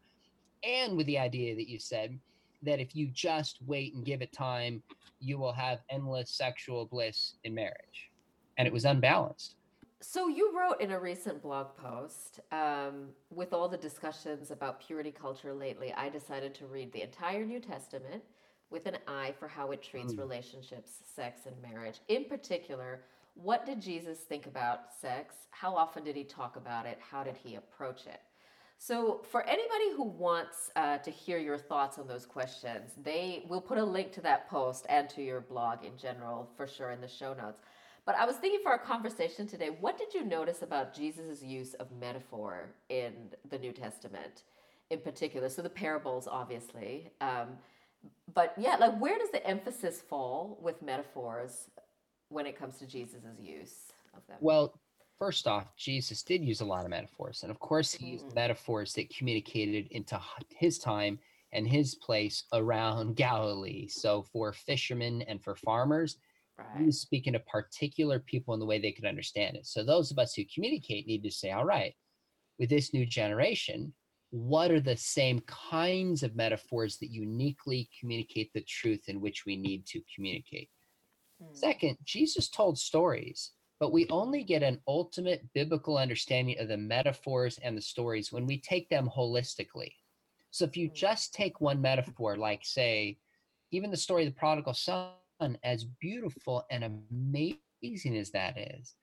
[0.63, 2.17] And with the idea that you said
[2.63, 4.81] that if you just wait and give it time
[5.19, 8.11] you will have endless sexual bliss in marriage.
[8.57, 9.55] And it was unbalanced.
[10.01, 15.11] So you wrote in a recent blog post, um, with all the discussions about purity
[15.11, 18.21] culture lately, I decided to read the entire New Testament
[18.75, 20.19] with an eye for how it treats Mm.
[20.19, 22.01] relationships, sex, and marriage.
[22.09, 25.47] In particular, what did Jesus think about sex?
[25.51, 26.99] How often did he talk about it?
[26.99, 28.19] How did he approach it?
[28.77, 33.61] So, for anybody who wants uh, to hear your thoughts on those questions, they will
[33.61, 36.99] put a link to that post and to your blog in general for sure in
[36.99, 37.61] the show notes.
[38.05, 41.75] But I was thinking for our conversation today, what did you notice about Jesus' use
[41.75, 43.13] of metaphor in
[43.49, 44.43] the New Testament
[44.89, 45.47] in particular?
[45.47, 47.09] So the parables, obviously.
[47.21, 47.57] Um,
[48.33, 51.69] but yeah, like where does the emphasis fall with metaphors
[52.29, 54.37] when it comes to Jesus's use of them?
[54.39, 54.79] Well,
[55.17, 57.43] first off, Jesus did use a lot of metaphors.
[57.43, 58.35] And of course, he used Mhm.
[58.35, 61.19] metaphors that communicated into his time
[61.53, 63.87] and his place around Galilee.
[63.87, 66.17] So for fishermen and for farmers,
[66.57, 66.85] he right.
[66.87, 69.65] was speaking to particular people in the way they could understand it.
[69.65, 71.95] So those of us who communicate need to say, all right,
[72.59, 73.93] with this new generation,
[74.35, 79.55] what are the same kinds of metaphors that uniquely communicate the truth in which we
[79.55, 80.69] need to communicate?
[81.41, 81.55] Mm.
[81.55, 87.57] Second, Jesus told stories, but we only get an ultimate biblical understanding of the metaphors
[87.59, 89.93] and the stories when we take them holistically.
[90.51, 90.93] So if you Mm.
[90.93, 93.17] just take one metaphor, like, say,
[93.71, 95.13] even the story of the prodigal son,
[95.63, 98.95] as beautiful and amazing as that is,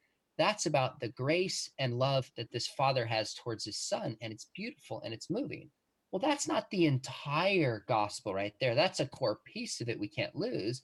[0.43, 4.51] that's about the grace and love that this father has towards his son, and it's
[4.55, 5.71] beautiful and it's moving.
[6.11, 8.75] Well, that's not the entire gospel right there.
[8.75, 10.83] That's a core piece of it we can't lose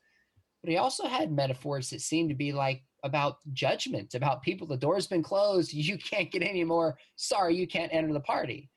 [0.63, 4.77] but he also had metaphors that seemed to be like about judgment about people the
[4.77, 8.71] door's been closed you can't get any more sorry you can't enter the party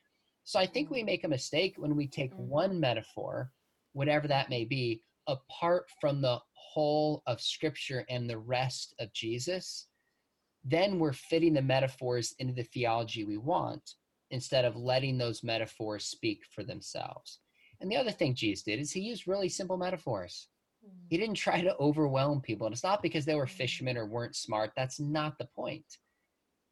[0.43, 2.47] so i think we make a mistake when we take Mhm.
[2.47, 3.51] one metaphor
[3.93, 9.87] whatever that may be apart from the whole of scripture and the rest of jesus
[10.63, 13.95] then we're fitting the metaphors into the theology we want
[14.30, 17.39] instead of letting those metaphors speak for themselves
[17.80, 20.47] and the other thing jesus did is he used really simple metaphors
[21.10, 21.19] he mm.
[21.19, 22.67] didn't try to overwhelm people.
[22.67, 23.50] And it's not because they were mm.
[23.50, 24.71] fishermen or weren't smart.
[24.76, 25.86] That's not the point.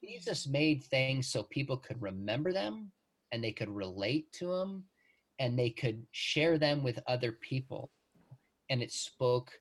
[0.01, 0.23] He mm.
[0.23, 2.91] just made things so people could remember them
[3.31, 4.85] and they could relate to them
[5.37, 7.91] and they could share them with other people.
[8.69, 9.51] And it spoke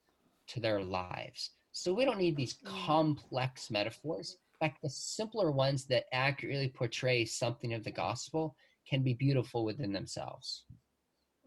[0.48, 1.50] to their lives.
[1.78, 2.86] So we don't need these Mm.
[2.86, 4.36] complex metaphors.
[4.60, 9.64] In fact, the simpler ones that accurately portray something of the gospel can be beautiful
[9.64, 10.64] within themselves.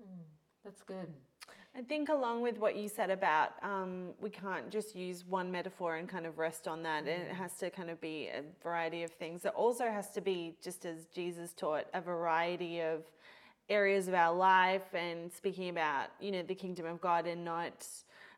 [0.02, 0.24] Mm,
[0.64, 1.14] That's good.
[1.76, 5.98] I think, along with what you said about um, we can't just use one metaphor
[5.98, 9.04] and kind of rest on that, and it has to kind of be a variety
[9.04, 9.44] of things.
[9.44, 13.04] It also has to be, just as Jesus taught, a variety of
[13.68, 17.86] areas of our life and speaking about, you know, the kingdom of God and not.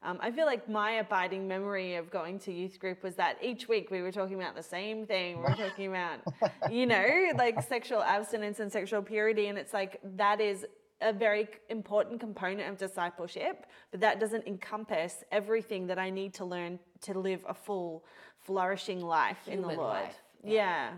[0.04, 3.70] Um, I feel like my abiding memory of going to youth group was that each
[3.70, 5.38] week we were talking about the same thing.
[5.38, 6.20] We were talking about,
[6.72, 10.66] you know, like sexual abstinence and sexual purity, and it's like that is
[11.02, 16.46] a very important component of discipleship, but that doesn't encompass everything that I need to
[16.46, 18.04] learn to live a full,
[18.40, 19.80] flourishing life in the Lord.
[19.80, 20.54] life, Yeah.
[20.54, 20.90] yeah.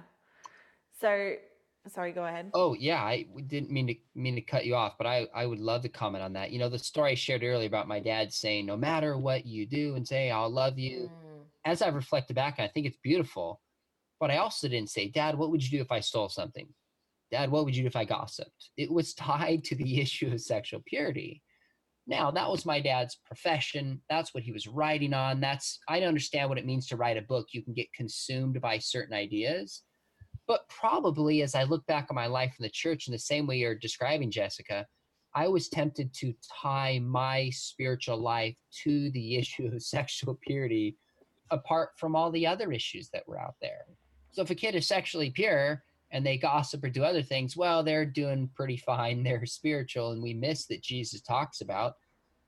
[1.00, 1.36] So,
[1.90, 2.50] sorry, go ahead.
[2.54, 5.60] Oh yeah, i didn't mean to mean to cut you off, but I I would
[5.60, 6.52] love to comment on that.
[6.52, 9.66] You know, the story I shared earlier about my dad saying, "No matter what you
[9.66, 13.62] do and say, I'll love you." Mm, As I've reflected back, I think it's beautiful.
[14.20, 16.68] But I also didn't say, "Dad, what would you do if I stole something?"
[17.32, 18.70] Dad, what would you do if I gossiped?
[18.78, 21.42] It was tied to the issue of sexual purity.
[22.08, 24.00] Now, that was my dad's profession.
[24.10, 25.42] That's what he was writing on.
[25.42, 27.48] That's I understand what it means to write a book.
[27.52, 29.84] You can get consumed by certain ideas.
[30.48, 33.48] But probably as I look back on my life in the church in the same
[33.48, 34.86] way you're describing, Jessica,
[35.34, 40.98] I was tempted to tie my spiritual life to the issue of sexual purity
[41.52, 43.86] apart from all the other issues that were out there.
[44.32, 47.84] So if a kid is sexually pure and they gossip or do other things, well,
[47.84, 49.24] they're doing pretty fine.
[49.24, 50.12] They're spiritual.
[50.12, 51.94] And we miss that Jesus talks about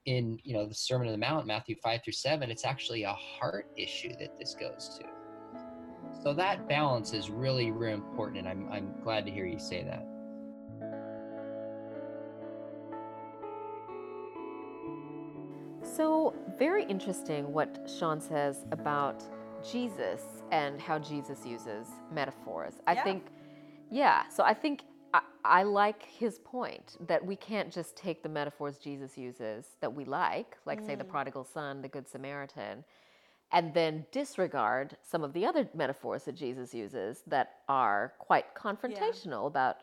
[0.05, 2.49] in, you know, the Sermon on the Mount, Matthew 5 through 7.
[2.49, 5.26] It's actually a heart issue that this goes to.
[6.23, 8.39] So that balance is really, really important.
[8.39, 10.05] And I'm, I'm glad to hear you say that.
[15.83, 19.23] So, very interesting what Sean says about
[19.63, 22.73] Jesus and how Jesus uses metaphors.
[22.85, 23.03] I Yeah.
[23.03, 23.27] think,
[23.89, 28.29] yeah, so I think I, I like his point that we can't just take the
[28.29, 31.09] metaphors Jesus uses that we like, like, say, the mm.
[31.09, 32.83] prodigal son, the good Samaritan,
[33.51, 39.47] and then disregard some of the other metaphors that Jesus uses that are quite confrontational
[39.47, 39.77] about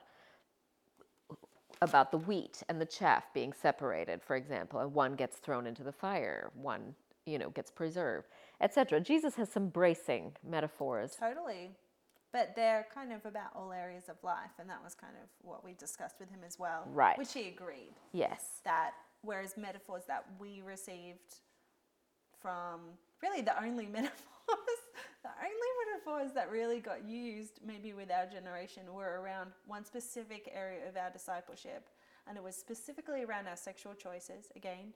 [1.83, 5.83] about the wheat and the chaff being separated, for example, and one gets thrown into
[5.83, 6.95] the fire, one,
[7.27, 8.29] you know, gets preserved,
[8.61, 9.01] etc.
[9.01, 11.17] Jesus has some bracing metaphors.
[11.19, 11.73] Totally.
[12.33, 15.65] But they're kind of about all areas of life, and that was kind of what
[15.65, 16.85] we discussed with him as well.
[16.93, 17.19] Right.
[17.19, 18.61] Which he agreed Yes.
[18.65, 18.93] that
[19.23, 21.41] whereas metaphors that we received
[22.41, 22.81] from
[23.23, 24.81] really the only metaphors,
[25.23, 30.51] the only metaphors that really got used maybe with our generation were around one specific
[30.55, 31.89] area of our discipleship,
[32.29, 34.47] and it was specifically around our sexual choices.
[34.57, 34.93] Again,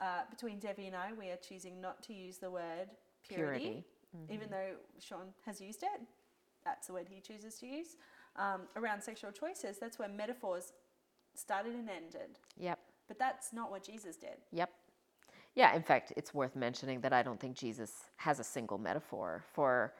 [0.00, 2.88] uh, between Debbie and I, we are choosing not to use the word
[3.28, 4.32] purity, Purity.
[4.32, 6.00] even though Sean has used it.
[6.64, 7.96] That's the word he chooses to use.
[8.36, 10.72] Um, around sexual choices, that's where metaphors
[11.34, 12.38] started and ended.
[12.58, 12.78] Yep.
[13.08, 14.36] But that's not what Jesus did.
[14.52, 14.70] Yep.
[15.54, 19.44] Yeah, in fact, it's worth mentioning that I don't think Jesus has a single metaphor
[19.52, 19.92] for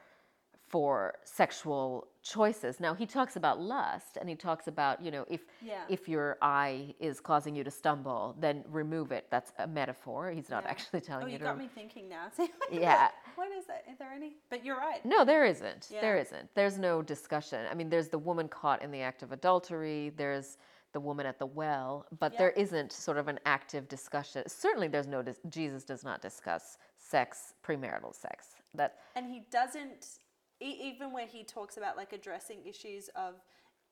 [0.67, 2.79] for sexual choices.
[2.79, 5.83] Now, he talks about lust and he talks about, you know, if Yeah.
[5.89, 9.27] if your eye is causing you to stumble, then remove it.
[9.29, 10.31] That's a metaphor.
[10.31, 10.69] He's not Yeah.
[10.69, 12.29] actually telling Oh, you Oh, you to got me thinking now.
[12.71, 13.11] Yeah.
[13.35, 13.83] What is that?
[13.91, 14.37] Is there any?
[14.49, 15.03] But you're right.
[15.03, 15.89] No, there isn't.
[15.89, 16.21] There Yeah.
[16.21, 16.55] isn't.
[16.55, 17.67] There's no discussion.
[17.69, 20.57] I mean, there's the woman caught in the act of adultery, there's
[20.93, 22.37] the woman at the well, but Yeah.
[22.39, 24.47] there isn't sort of an active discussion.
[24.47, 28.55] Certainly there's no dis- Jesus does not discuss sex, premarital sex.
[28.73, 30.19] That And he doesn't,
[30.59, 33.35] e- even where he talks about like addressing issues of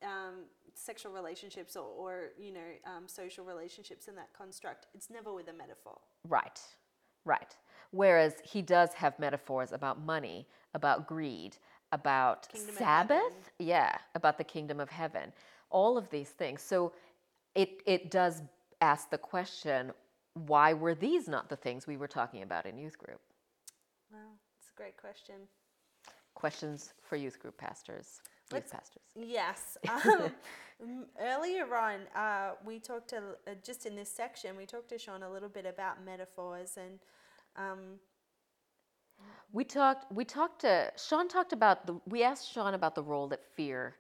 [0.02, 0.46] um,
[0.76, 5.48] sexual relationships or, or you know, um, social relationships in that construct, it's never with
[5.50, 6.00] a metaphor.
[6.28, 6.60] right.
[7.26, 7.56] Right.
[7.92, 11.58] Whereas he does have metaphors about money, about greed,
[11.92, 15.34] about Kingdom Sabbath, yeah, about the kingdom of heaven.
[15.70, 16.62] All of these things.
[16.62, 16.94] So
[17.56, 18.42] it it does
[18.82, 19.92] ask the question,
[20.34, 23.20] why were these not the things we were talking about in youth group?
[24.12, 24.20] Wow,
[24.60, 25.36] it's a great question.
[26.34, 29.04] Questions for youth group pastors, youth Let's- pastors.
[29.16, 29.78] Yes.
[30.82, 34.98] Um, earlier on, uh, we talked to, uh, just in this section, we talked to
[34.98, 37.00] Sean a little bit about metaphors and
[37.58, 38.00] um,
[39.52, 40.10] We talked.
[40.14, 41.28] We talked to Sean.
[41.28, 42.00] Talked about the.
[42.06, 43.96] We asked Sean about the role that fear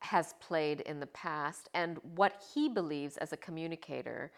[0.00, 4.32] has played in the past and what he believes as a communicator.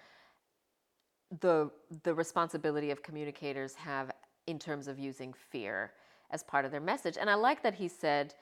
[1.40, 1.70] The
[2.04, 4.10] the responsibility of communicators have
[4.46, 5.92] in terms of using fear
[6.30, 7.16] as part of their message.
[7.20, 8.34] And I like that he said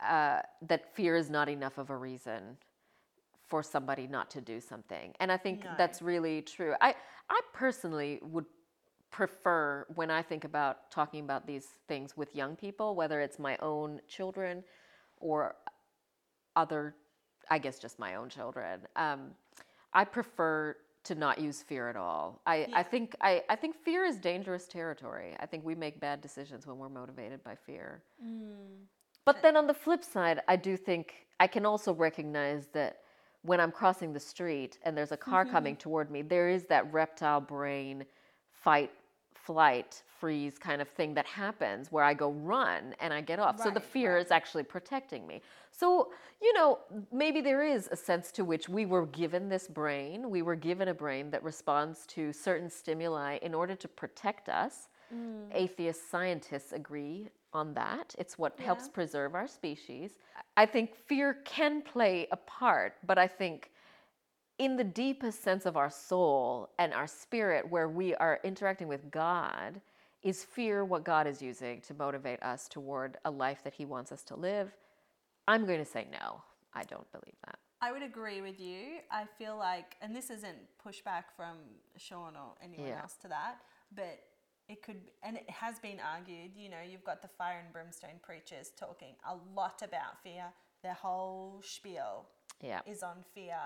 [0.00, 2.56] uh, that fear is not enough of a reason
[3.46, 5.14] for somebody not to do something.
[5.20, 5.74] And I think No.
[5.76, 6.74] that's really true.
[6.80, 6.94] I
[7.30, 8.46] I personally would
[9.10, 13.56] prefer when I think about talking about these things with young people, whether it's my
[13.58, 14.64] own children
[15.20, 15.54] or
[16.56, 16.94] other,
[17.50, 18.80] I guess just my own children.
[18.96, 19.30] Um,
[19.92, 22.40] I prefer to not use fear at all.
[22.46, 22.66] I, Yeah.
[22.72, 25.36] I think I, I think fear is dangerous territory.
[25.38, 28.02] I think we make bad decisions when we're motivated by fear.
[29.26, 33.00] But then on the flip side, I do think I can also recognize that
[33.42, 36.90] when I'm crossing the street and there's a car coming toward me, there is that
[36.92, 38.04] reptile brain
[38.50, 38.90] fight,
[39.44, 43.58] flight, freeze kind of thing that happens where I go run and I get off.
[43.58, 45.42] so the Right, fear is actually protecting me.
[45.70, 46.78] So, you know,
[47.12, 50.30] maybe there is a sense to which we were given this brain.
[50.30, 54.88] We were given a brain that responds to certain stimuli in order to protect us.
[55.14, 55.48] Mm.
[55.52, 58.14] Atheist scientists agree on that.
[58.18, 60.12] It's what helps preserve our species.
[60.56, 63.70] I think fear can play a part, but I think
[64.58, 69.10] in the deepest sense of our soul and our spirit, where we are interacting with
[69.10, 69.80] God,
[70.22, 74.12] is fear what God is using to motivate us toward a life that He wants
[74.12, 74.72] us to live?
[75.46, 76.42] I'm going to say no.
[76.72, 77.58] I don't believe that.
[77.80, 79.00] I would agree with you.
[79.10, 81.58] I feel like, and this isn't pushback from
[81.98, 83.02] Sean or anyone Yeah.
[83.02, 83.58] else to that,
[83.94, 84.20] but
[84.68, 86.52] it could, and it has been argued.
[86.56, 90.46] You know, you've got the fire and brimstone preachers talking a lot about fear.
[90.82, 92.26] Their whole spiel
[92.60, 92.80] Yeah.
[92.86, 93.60] is on fear,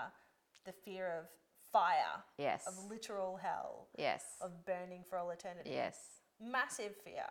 [0.65, 1.25] the fear of
[1.71, 2.65] fire, Yes.
[2.67, 4.23] of literal hell, Yes.
[4.41, 5.71] of burning for all eternity.
[5.71, 5.97] Yes.
[6.39, 7.27] Massive fear,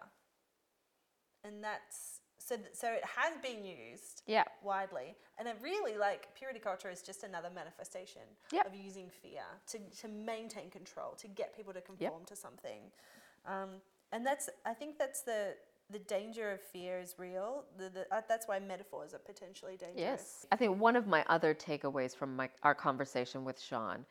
[1.44, 2.56] and that's so.
[2.56, 4.44] th- So it has been used Yeah.
[4.62, 5.16] widely.
[5.38, 8.22] And it really, like, purity culture is just another manifestation
[8.52, 8.66] Yep.
[8.66, 12.92] of using fear to, to maintain control, to get people to conform to something.
[13.44, 13.80] Um,
[14.12, 15.56] and that's, I think that's the,
[15.90, 17.64] the danger of fear is real.
[17.78, 19.98] The, the, uh, that's why metaphors are potentially dangerous.
[19.98, 20.46] Yes.
[20.52, 24.04] I think one of my other takeaways from my, our conversation with Sean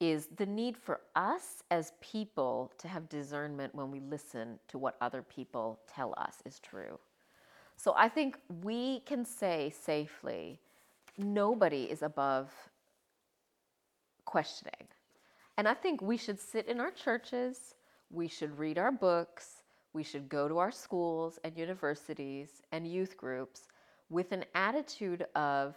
[0.00, 4.96] is the need for us as people to have discernment when we listen to what
[5.00, 6.98] other people tell us is true.
[7.76, 10.60] So I think we can say safely
[11.16, 12.50] nobody is above
[14.24, 14.86] questioning.
[15.56, 17.74] And I think we should sit in our churches,
[18.10, 19.57] we should read our books,
[19.92, 23.68] we should go to our schools and universities and youth groups
[24.10, 25.74] with an attitude of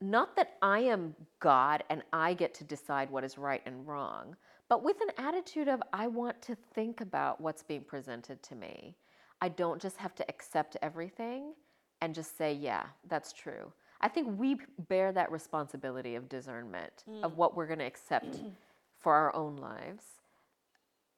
[0.00, 4.36] not that I am God and I get to decide what is right and wrong,
[4.68, 8.96] but with an attitude of I want to think about what's being presented to me.
[9.40, 11.54] I don't just have to accept everything
[12.00, 13.72] and just say, yeah, that's true.
[14.00, 17.22] I think we bear that responsibility of discernment mm.
[17.24, 18.40] of what we're going to accept
[18.98, 20.04] for our own lives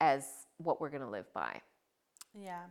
[0.01, 0.24] as
[0.59, 1.61] what we're going to live by.
[2.34, 2.64] Yeah.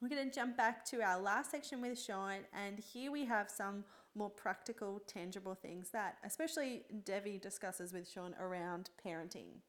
[0.00, 3.50] We're going to jump back to our last section with Sean, and here we have
[3.50, 3.84] some
[4.14, 9.60] more practical, tangible things that, especially Devi discusses with Sean around parenting.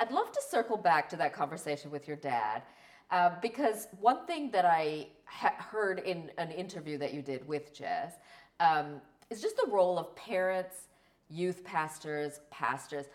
[0.00, 2.62] I'd love to circle back to that conversation with your dad.
[3.10, 7.72] Uh, because one thing that I ha- heard in an interview that you did with
[7.72, 8.14] Jess
[8.60, 10.88] um, is just the role of parents,
[11.30, 13.06] youth pastors, pastors.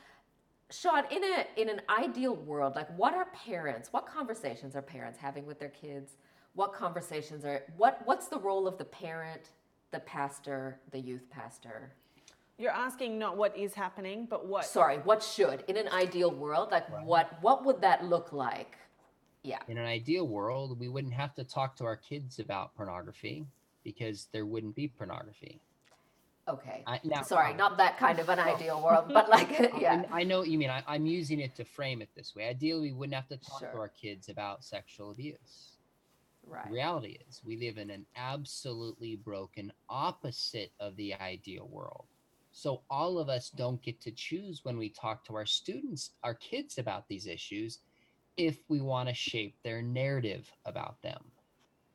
[0.74, 3.90] Sean, in a in an ideal world, like what are parents?
[3.92, 6.14] What conversations are parents having with their kids?
[6.56, 9.52] What conversations are what what's the role of the parent,
[9.92, 11.94] the pastor, the youth pastor?
[12.58, 16.72] You're asking not what is happening, but what Sorry, what should in an ideal world,
[16.72, 17.06] like right.
[17.06, 18.78] what what would that look like?
[19.44, 19.60] Yeah.
[19.68, 23.46] In an ideal world, we wouldn't have to talk to our kids about pornography
[23.84, 25.60] because there wouldn't be pornography.
[26.48, 26.84] Okay.
[26.86, 30.04] I, now, Sorry, um, not that kind of an ideal world, but like, yeah.
[30.12, 30.70] I, I know what you mean.
[30.70, 32.48] I, am using it to frame it this way.
[32.48, 33.72] Ideally, we wouldn't have to talk sure.
[33.72, 35.78] to our kids about sexual abuse.
[36.46, 36.66] Right.
[36.68, 42.06] The reality is, we live in an absolutely broken opposite of the ideal world.
[42.52, 46.36] So all of us don't get to choose when we talk to our students, our
[46.36, 47.80] kids about these issues,
[48.38, 51.24] if we want to shape their narrative about them.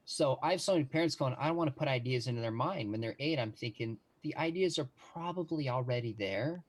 [0.05, 2.51] So I have so many parents going, I don't want to put ideas into their
[2.51, 2.91] mind.
[2.91, 6.63] When they're eight, I'm thinking, the ideas are probably already there.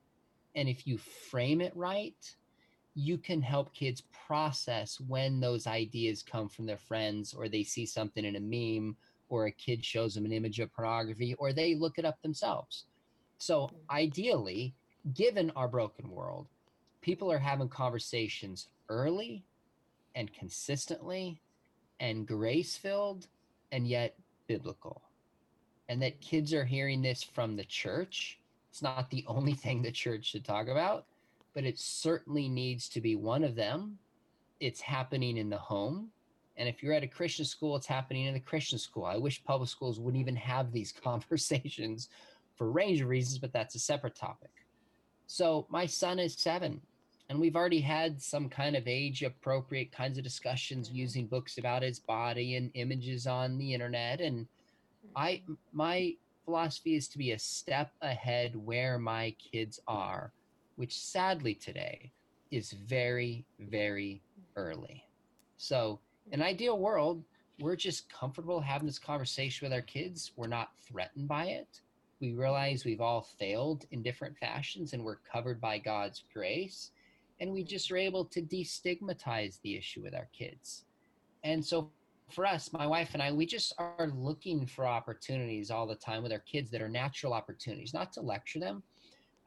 [0.55, 2.15] And if you frame it right,
[2.95, 7.85] you can help kids process when those ideas come from their friends or they see
[7.85, 8.95] something in a meme
[9.27, 12.85] or a kid shows them an image of pornography or they look it up themselves.
[13.39, 13.75] So, mm-hmm.
[13.91, 14.73] ideally,
[15.13, 16.47] given our broken world,
[17.01, 19.43] people are having conversations early
[20.15, 21.41] and consistently
[21.99, 23.27] and grace filled
[23.73, 24.15] and yet
[24.47, 25.08] biblical
[25.89, 28.39] and that kids are hearing this from the church.
[28.69, 31.05] It's not the only thing the church should talk about,
[31.53, 33.97] but it certainly needs to be one of them.
[34.61, 36.09] It's happening in the home.
[36.55, 39.05] And if you're at a Christian school, it's happening in the Christian school.
[39.05, 42.09] I wish public schools wouldn't even have these conversations
[42.55, 44.51] for a range of reasons, but that's a separate topic.
[45.25, 46.81] So my son is seven,
[47.29, 50.97] and we've already had some kind of age appropriate kinds of discussions mm-hmm.
[50.97, 54.19] using books about his body and images on the internet.
[54.19, 54.47] And
[55.15, 60.33] I my philosophy is to be a step ahead where my kids are,
[60.75, 62.11] which sadly today
[62.51, 64.21] is very very
[64.55, 65.03] early.
[65.57, 65.99] So,
[66.31, 67.23] an ideal world,
[67.59, 70.31] we're just comfortable having this conversation with our kids.
[70.35, 71.81] We're not threatened by it.
[72.21, 76.91] We realize we've all failed in different fashions and we're covered by God's grace.
[77.39, 80.83] And we just are able to destigmatize the issue with our kids.
[81.43, 81.91] And so
[82.31, 86.23] for us, my wife and I, we just are looking for opportunities all the time
[86.23, 88.83] with our kids that are natural opportunities, not to lecture them.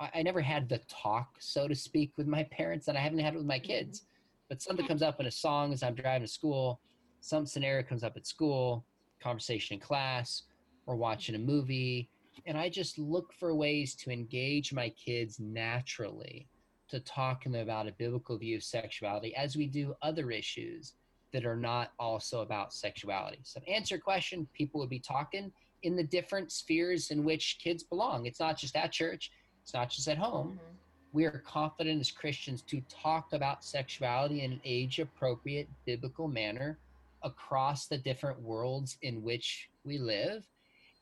[0.01, 3.21] I, I never had the talk, so to speak, with my parents, and I haven't
[3.21, 4.01] had it with my kids.
[4.01, 4.09] Mm-hmm.
[4.49, 6.81] But something comes up in a song as I'm driving to school,
[7.21, 8.85] some scenario comes up at school,
[9.21, 10.43] conversation in class,
[10.87, 12.11] or watching a movie,
[12.47, 16.49] and I just look for ways to engage my kids naturally
[16.89, 20.95] to talk to them about a biblical view of sexuality as we do other issues
[21.33, 23.39] that are not also about sexuality.
[23.43, 25.53] So, to answer your question, people would be talking
[25.83, 28.27] in the different spheres in which kids belong.
[28.27, 30.49] It's not just at church, it's not just at home.
[30.49, 30.77] Mm-hmm.
[31.13, 36.79] We are confident as Christians to talk about sexuality in an age appropriate biblical manner
[37.23, 40.47] across the different worlds in which we live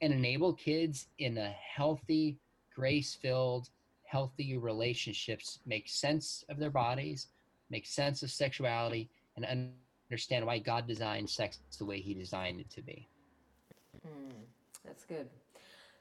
[0.01, 2.39] and enable kids in a healthy,
[2.75, 3.69] grace filled,
[4.05, 7.29] healthy relationships make sense of their bodies,
[7.71, 9.77] make sense of sexuality, and understand
[10.45, 13.09] why God designed sex the way He designed it to be.
[14.07, 14.33] Mm,
[14.85, 15.29] that's good.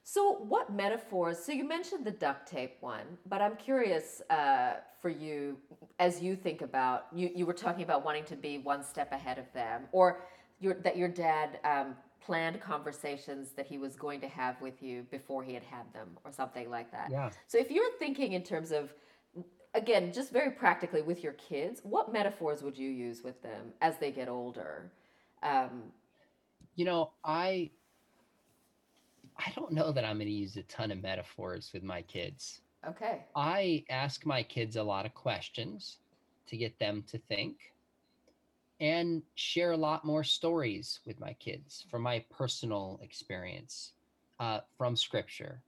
[0.03, 1.37] So, what metaphors?
[1.37, 5.57] So, you mentioned the duct tape one, but I'm curious uh, for you
[5.99, 7.29] as you think about you.
[7.35, 10.21] You were talking about wanting to be one step ahead of them, or
[10.59, 15.05] your, that your dad um, planned conversations that he was going to have with you
[15.11, 17.09] before he had had them, or something like that.
[17.11, 17.29] Yeah.
[17.45, 18.93] So, if you're thinking in terms of
[19.73, 23.97] again, just very practically with your kids, what metaphors would you use with them as
[23.97, 24.91] they get older?
[25.43, 25.83] Um,
[26.75, 27.71] you know, I
[29.37, 32.61] I don't know that I'm going to use a ton of metaphors with my kids.
[32.87, 33.25] okay.
[33.35, 35.97] I ask my kids a lot of questions
[36.47, 37.73] to get them to think
[38.81, 43.93] and share a lot more stories with my kids from my personal experience
[44.39, 45.61] uh, from scripture.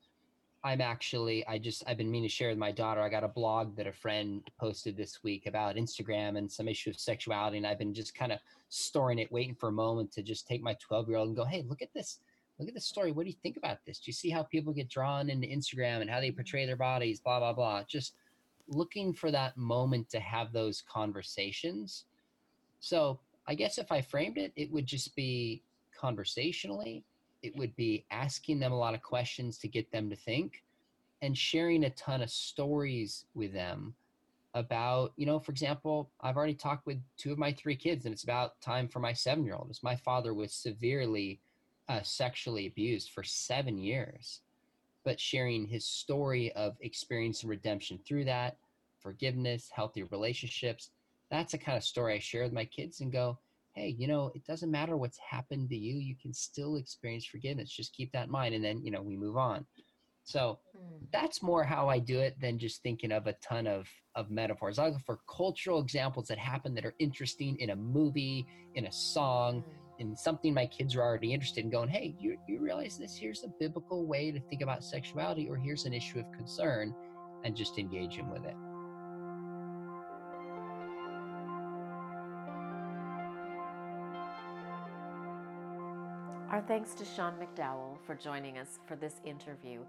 [0.64, 3.02] I'm actually, I just, I've been meaning to share with my daughter.
[3.02, 6.92] I got a blog that a friend posted this week about Instagram and some issue
[6.92, 7.58] of sexuality.
[7.58, 8.40] And I've been just kind of
[8.70, 11.46] storing it, waiting for a moment to just take my 12 year old and go,
[11.46, 12.20] hey, look at this.
[12.60, 13.12] Look at this story.
[13.12, 13.98] What do you think about this?
[13.98, 16.36] Do you see how people get drawn into Instagram and how they mm-hmm.
[16.36, 17.20] portray their bodies?
[17.20, 17.84] Blah, blah, blah.
[17.88, 18.14] Just
[18.68, 22.06] looking for that moment to have those conversations.
[22.82, 25.64] So I guess if I framed it, it would just be
[26.00, 27.04] conversationally
[27.44, 30.64] it would be asking them a lot of questions to get them to think
[31.22, 33.94] and sharing a ton of stories with them
[34.54, 38.14] about you know for example i've already talked with two of my three kids and
[38.14, 41.40] it's about time for my seven year old my father was severely
[41.88, 44.42] uh, sexually abused for seven years
[45.04, 48.58] but sharing his story of experience and redemption through that
[49.00, 50.90] forgiveness healthy relationships
[51.30, 53.38] that's the kind of story i share with my kids and go
[53.74, 57.70] hey, you know, it doesn't matter what's happened to you, you can still experience forgiveness.
[57.70, 58.54] Just keep that in mind.
[58.54, 59.66] And then, you know, we move on.
[60.24, 61.08] So Mm.
[61.12, 64.78] that's more how I do it than just thinking of a ton of, of metaphors.
[64.78, 68.46] I look for cultural examples that happen that are interesting in a movie,
[68.76, 69.64] in a song,
[70.00, 73.16] in something my kids are already interested in going, hey, you, you realize this?
[73.16, 76.94] Here's a biblical way to think about sexuality, or here's an issue of concern,
[77.44, 78.56] and just engage them with it.
[86.52, 89.86] Our thanks to Sean McDowell for joining us for this interview.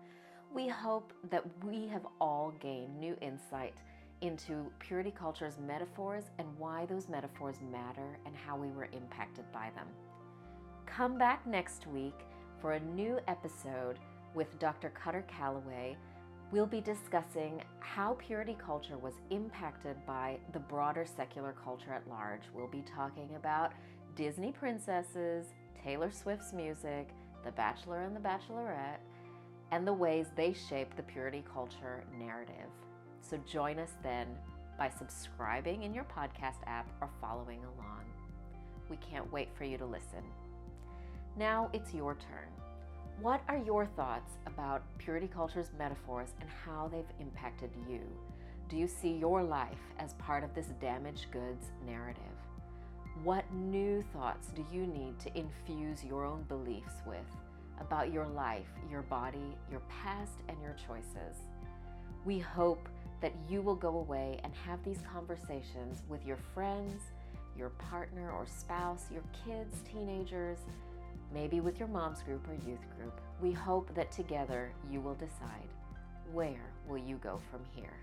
[0.55, 3.75] We hope that we have all gained new insight
[4.21, 9.71] into purity culture's metaphors and why those metaphors matter and how we were impacted by
[9.75, 9.89] them.
[10.87, 12.15] Come back next week
[12.61, 13.99] for a new episode
[14.33, 14.93] with Dr.
[15.05, 15.97] Kutter Callaway.
[16.53, 22.43] We'll be discussing how purity culture was impacted by the broader secular culture at large.
[22.55, 23.73] We'll be talking about
[24.15, 25.47] Disney princesses,
[25.83, 27.09] Taylor Swift's music,
[27.45, 29.01] The Bachelor and the Bachelorette,
[29.73, 32.71] and the ways they shape the purity culture narrative.
[33.21, 34.29] So join us then
[34.79, 38.05] by subscribing in your podcast app or following along.
[38.91, 40.23] We can't wait for you to listen.
[41.37, 42.51] Now it's your turn.
[43.21, 48.01] What are your thoughts about purity culture's metaphors and how they've impacted you?
[48.69, 52.23] Do you see your life as part of this damaged goods narrative?
[53.21, 57.19] What new thoughts do you need to infuse your own beliefs with
[57.79, 61.37] about your life, your body, your past, and your choices?
[62.25, 62.89] We hope
[63.21, 67.01] that you will go away and have these conversations with your friends,
[67.57, 70.59] your partner or spouse, your kids, teenagers,
[71.33, 73.21] maybe with your mom's group or youth group.
[73.41, 75.69] We hope that together you will decide
[76.33, 77.95] where will you go from here.